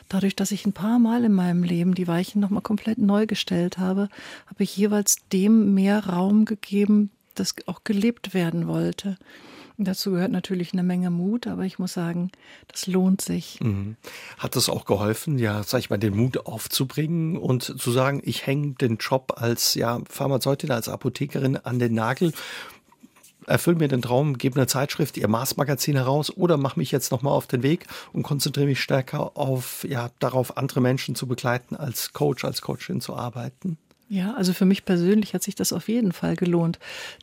Dadurch, 0.09 0.35
dass 0.35 0.51
ich 0.51 0.67
ein 0.67 0.73
paar 0.73 0.99
Mal 0.99 1.25
in 1.25 1.33
meinem 1.33 1.63
Leben 1.63 1.95
die 1.95 2.09
Weichen 2.09 2.41
nochmal 2.41 2.63
komplett 2.63 2.99
neu 2.99 3.27
gestellt 3.27 3.79
habe, 3.79 4.09
habe 4.47 4.65
ich 4.65 4.77
jeweils 4.77 5.29
dem 5.33 5.75
mehr 5.75 6.07
Raum 6.07 6.47
gegeben, 6.47 7.11
das 7.37 7.55
auch 7.67 7.85
gelebt 7.85 8.35
werden 8.35 8.67
wollte. 8.67 9.17
Dazu 9.79 10.13
gehört 10.13 10.33
natürlich 10.33 10.73
eine 10.73 10.83
Menge 10.83 11.11
Mut, 11.11 11.47
aber 11.47 11.65
ich 11.65 11.79
muss 11.79 11.93
sagen, 11.93 12.31
das 12.69 12.87
lohnt 12.87 13.21
sich. 13.21 13.61
Mhm. 13.61 13.97
Hat 14.39 14.57
es 14.57 14.71
auch 14.71 14.87
geholfen, 14.87 15.39
ja, 15.39 15.63
sag 15.65 15.81
ich 15.81 15.91
mal, 15.91 15.99
den 15.99 16.17
Mut 16.17 16.47
aufzubringen 16.47 17.37
und 17.37 17.63
zu 17.63 17.91
sagen, 17.91 18.23
ich 18.25 18.47
hänge 18.47 18.73
den 18.75 18.97
Job 18.97 19.35
als 19.37 19.75
ja, 19.75 20.01
Pharmazeutin, 20.09 20.71
als 20.71 20.89
Apothekerin 20.89 21.57
an 21.57 21.79
den 21.79 21.95
Nagel 21.95 22.33
erfülle 23.47 23.77
mir 23.77 23.89
den 23.89 24.03
Traum, 24.03 24.39
gebe 24.39 24.57
eine 24.57 24.67
Zeitschrift, 24.67 25.17
ihr 25.17 25.29
Mars-Magazin 25.29 25.95
heraus 25.95 26.37
oder 26.37 26.57
mache 26.57 26.79
mich 26.79 26.91
jetzt 26.91 27.13
nochmal 27.13 27.33
auf 27.33 27.47
den 27.47 27.63
Weg 27.63 27.87
und 28.13 28.23
konzentriere 28.23 28.67
mich 28.67 28.81
stärker 28.81 29.37
auf, 29.37 29.85
ja, 29.89 30.11
darauf, 30.19 30.57
andere 30.57 30.81
Menschen 30.81 31.15
zu 31.15 31.27
begleiten, 31.27 31.77
als 31.77 32.13
Coach, 32.13 32.45
als 32.45 32.61
Coachin 32.61 33.01
zu 33.01 33.15
arbeiten? 33.15 33.79
Ja, 34.09 34.35
also 34.35 34.53
für 34.53 34.67
mich 34.67 34.85
persönlich 34.85 35.35
hat 35.35 35.43
sich 35.43 35.57
das 35.57 35.73
auf 35.73 35.89
jeden 35.89 36.13
Fall 36.13 36.37
gelohnt. 36.37 36.79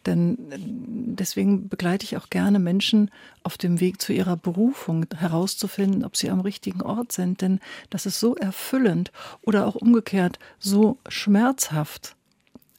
Denn 0.06 0.38
äh, 0.52 0.58
deswegen 0.60 1.70
begleite 1.70 2.04
ich 2.04 2.18
auch 2.18 2.30
gerne 2.30 2.60
Menschen 2.60 3.10
auf 3.44 3.58
dem 3.58 3.80
Weg 3.80 4.02
zu 4.02 4.12
ihrer 4.12 4.36
Berufung 4.36 5.06
herauszufinden, 5.16 6.04
ob 6.04 6.18
sie 6.18 6.30
am 6.30 6.42
richtigen 6.42 6.82
Ort 6.82 7.14
sind. 7.14 7.42
Denn 7.42 7.62
das 7.90 8.06
ist 8.06 8.20
so 8.20 8.36
erfüllend 8.36 9.12
oder 9.42 9.66
auch 9.66 9.76
umgekehrt 9.76 10.40
so 10.60 10.98
schmerzhaft, 11.08 12.18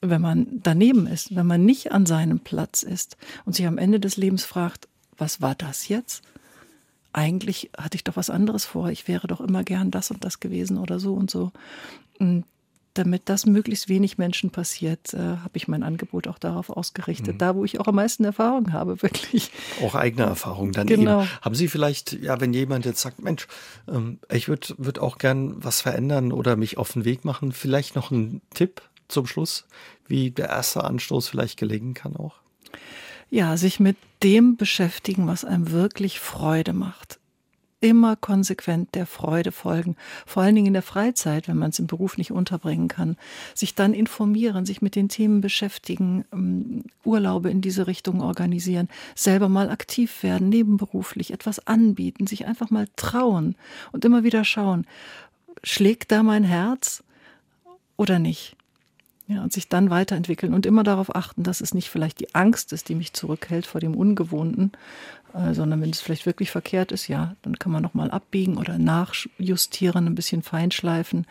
wenn 0.02 0.20
man 0.20 0.60
daneben 0.62 1.06
ist, 1.06 1.34
wenn 1.34 1.46
man 1.46 1.64
nicht 1.64 1.92
an 1.92 2.04
seinem 2.04 2.40
Platz 2.40 2.82
ist 2.82 3.16
und 3.46 3.54
sich 3.54 3.66
am 3.66 3.78
Ende 3.78 4.00
des 4.00 4.18
Lebens 4.18 4.44
fragt, 4.44 4.86
was 5.16 5.40
war 5.40 5.54
das 5.54 5.88
jetzt? 5.88 6.22
Eigentlich 7.14 7.70
hatte 7.78 7.96
ich 7.96 8.04
doch 8.04 8.16
was 8.16 8.28
anderes 8.28 8.66
vor. 8.66 8.90
Ich 8.90 9.08
wäre 9.08 9.28
doch 9.28 9.40
immer 9.40 9.64
gern 9.64 9.90
das 9.90 10.10
und 10.10 10.24
das 10.24 10.40
gewesen 10.40 10.76
oder 10.76 10.98
so 10.98 11.14
und 11.14 11.30
so. 11.30 11.52
Und 12.18 12.44
damit 12.94 13.28
das 13.28 13.44
möglichst 13.44 13.88
wenig 13.88 14.18
Menschen 14.18 14.50
passiert, 14.50 15.12
äh, 15.14 15.18
habe 15.18 15.50
ich 15.54 15.68
mein 15.68 15.82
Angebot 15.82 16.28
auch 16.28 16.38
darauf 16.38 16.70
ausgerichtet. 16.70 17.34
Mhm. 17.34 17.38
Da, 17.38 17.54
wo 17.56 17.64
ich 17.64 17.80
auch 17.80 17.88
am 17.88 17.96
meisten 17.96 18.24
Erfahrung 18.24 18.72
habe, 18.72 19.02
wirklich. 19.02 19.50
Auch 19.82 19.94
eigene 19.94 20.24
Erfahrung 20.24 20.72
dann 20.72 20.86
genau. 20.86 21.22
eben. 21.22 21.30
Haben 21.42 21.54
Sie 21.54 21.68
vielleicht, 21.68 22.12
ja, 22.12 22.40
wenn 22.40 22.52
jemand 22.52 22.84
jetzt 22.84 23.00
sagt, 23.00 23.22
Mensch, 23.22 23.46
ähm, 23.88 24.18
ich 24.30 24.48
würde 24.48 24.74
würd 24.78 25.00
auch 25.00 25.18
gern 25.18 25.62
was 25.62 25.80
verändern 25.80 26.32
oder 26.32 26.56
mich 26.56 26.78
auf 26.78 26.92
den 26.92 27.04
Weg 27.04 27.24
machen, 27.24 27.52
vielleicht 27.52 27.96
noch 27.96 28.10
einen 28.10 28.40
Tipp 28.50 28.80
zum 29.08 29.26
Schluss, 29.26 29.66
wie 30.06 30.30
der 30.30 30.48
erste 30.48 30.84
Anstoß 30.84 31.28
vielleicht 31.28 31.58
gelingen 31.58 31.94
kann 31.94 32.16
auch? 32.16 32.36
Ja, 33.30 33.56
sich 33.56 33.80
mit 33.80 33.96
dem 34.22 34.56
beschäftigen, 34.56 35.26
was 35.26 35.44
einem 35.44 35.70
wirklich 35.72 36.20
Freude 36.20 36.72
macht 36.72 37.18
immer 37.84 38.16
konsequent 38.16 38.94
der 38.94 39.04
Freude 39.04 39.52
folgen, 39.52 39.94
vor 40.24 40.42
allen 40.42 40.54
Dingen 40.54 40.68
in 40.68 40.72
der 40.72 40.80
Freizeit, 40.80 41.48
wenn 41.48 41.58
man 41.58 41.68
es 41.68 41.78
im 41.78 41.86
Beruf 41.86 42.16
nicht 42.16 42.32
unterbringen 42.32 42.88
kann, 42.88 43.18
sich 43.54 43.74
dann 43.74 43.92
informieren, 43.92 44.64
sich 44.64 44.80
mit 44.80 44.96
den 44.96 45.10
Themen 45.10 45.42
beschäftigen, 45.42 46.24
ähm, 46.32 46.84
Urlaube 47.04 47.50
in 47.50 47.60
diese 47.60 47.86
Richtung 47.86 48.22
organisieren, 48.22 48.88
selber 49.14 49.50
mal 49.50 49.68
aktiv 49.68 50.22
werden, 50.22 50.48
nebenberuflich 50.48 51.30
etwas 51.30 51.66
anbieten, 51.66 52.26
sich 52.26 52.46
einfach 52.46 52.70
mal 52.70 52.88
trauen 52.96 53.54
und 53.92 54.06
immer 54.06 54.24
wieder 54.24 54.44
schauen, 54.44 54.86
schlägt 55.62 56.10
da 56.10 56.22
mein 56.22 56.44
Herz 56.44 57.04
oder 57.98 58.18
nicht? 58.18 58.56
Ja, 59.26 59.42
und 59.42 59.54
sich 59.54 59.70
dann 59.70 59.88
weiterentwickeln 59.88 60.52
und 60.52 60.66
immer 60.66 60.82
darauf 60.82 61.14
achten, 61.14 61.44
dass 61.44 61.62
es 61.62 61.72
nicht 61.72 61.88
vielleicht 61.88 62.20
die 62.20 62.34
Angst 62.34 62.74
ist, 62.74 62.90
die 62.90 62.94
mich 62.94 63.14
zurückhält 63.14 63.64
vor 63.64 63.80
dem 63.80 63.96
Ungewohnten, 63.96 64.72
äh, 65.32 65.54
sondern 65.54 65.80
wenn 65.80 65.88
es 65.88 66.02
vielleicht 66.02 66.26
wirklich 66.26 66.50
verkehrt 66.50 66.92
ist, 66.92 67.08
ja, 67.08 67.34
dann 67.40 67.58
kann 67.58 67.72
man 67.72 67.82
nochmal 67.82 68.10
abbiegen 68.10 68.58
oder 68.58 68.76
nachjustieren, 68.76 70.06
ein 70.06 70.14
bisschen 70.14 70.42
feinschleifen. 70.42 71.26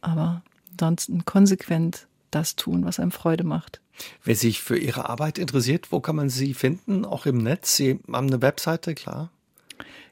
Aber 0.00 0.42
ansonsten 0.70 1.26
konsequent 1.26 2.06
das 2.30 2.56
tun, 2.56 2.86
was 2.86 2.98
einem 2.98 3.10
Freude 3.10 3.44
macht. 3.44 3.82
Wer 4.24 4.36
sich 4.36 4.60
für 4.60 4.78
Ihre 4.78 5.08
Arbeit 5.10 5.38
interessiert, 5.38 5.92
wo 5.92 6.00
kann 6.00 6.16
man 6.16 6.30
Sie 6.30 6.54
finden? 6.54 7.04
Auch 7.04 7.26
im 7.26 7.38
Netz? 7.38 7.76
Sie 7.76 8.00
haben 8.10 8.28
eine 8.28 8.40
Webseite, 8.40 8.94
klar? 8.94 9.30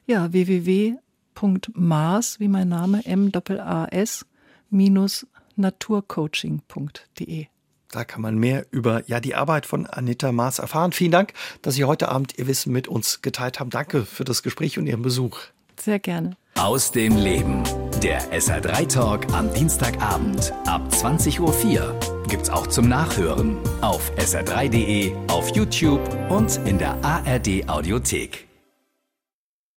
Ja, 0.05 0.31
www.maas, 0.33 0.99
wie 2.39 2.47
mein 2.47 2.69
Name, 2.69 3.03
M-A-S, 3.05 4.25
minus 4.69 5.25
naturcoaching.de. 5.57 7.47
Da 7.91 8.03
kann 8.03 8.21
man 8.21 8.37
mehr 8.37 8.65
über 8.71 9.03
ja, 9.07 9.19
die 9.19 9.35
Arbeit 9.35 9.65
von 9.65 9.85
Anita 9.85 10.31
Maas 10.31 10.59
erfahren. 10.59 10.91
Vielen 10.91 11.11
Dank, 11.11 11.33
dass 11.61 11.75
Sie 11.75 11.85
heute 11.85 12.09
Abend 12.09 12.37
Ihr 12.37 12.47
Wissen 12.47 12.73
mit 12.73 12.87
uns 12.87 13.21
geteilt 13.21 13.59
haben. 13.59 13.69
Danke 13.69 14.05
für 14.05 14.25
das 14.25 14.43
Gespräch 14.43 14.77
und 14.77 14.87
Ihren 14.87 15.01
Besuch. 15.01 15.39
Sehr 15.79 15.99
gerne. 15.99 16.35
Aus 16.55 16.91
dem 16.91 17.15
Leben. 17.15 17.63
Der 18.01 18.21
SR3 18.31 18.87
Talk 18.87 19.33
am 19.33 19.53
Dienstagabend 19.53 20.51
ab 20.65 20.81
20.04 20.91 21.39
Uhr 21.39 21.99
gibt's 22.27 22.49
auch 22.49 22.67
zum 22.67 22.87
Nachhören 22.89 23.57
auf 23.81 24.11
sr3.de, 24.17 25.13
auf 25.27 25.55
YouTube 25.55 26.01
und 26.29 26.57
in 26.65 26.77
der 26.77 27.03
ARD 27.03 27.69
Audiothek. 27.69 28.46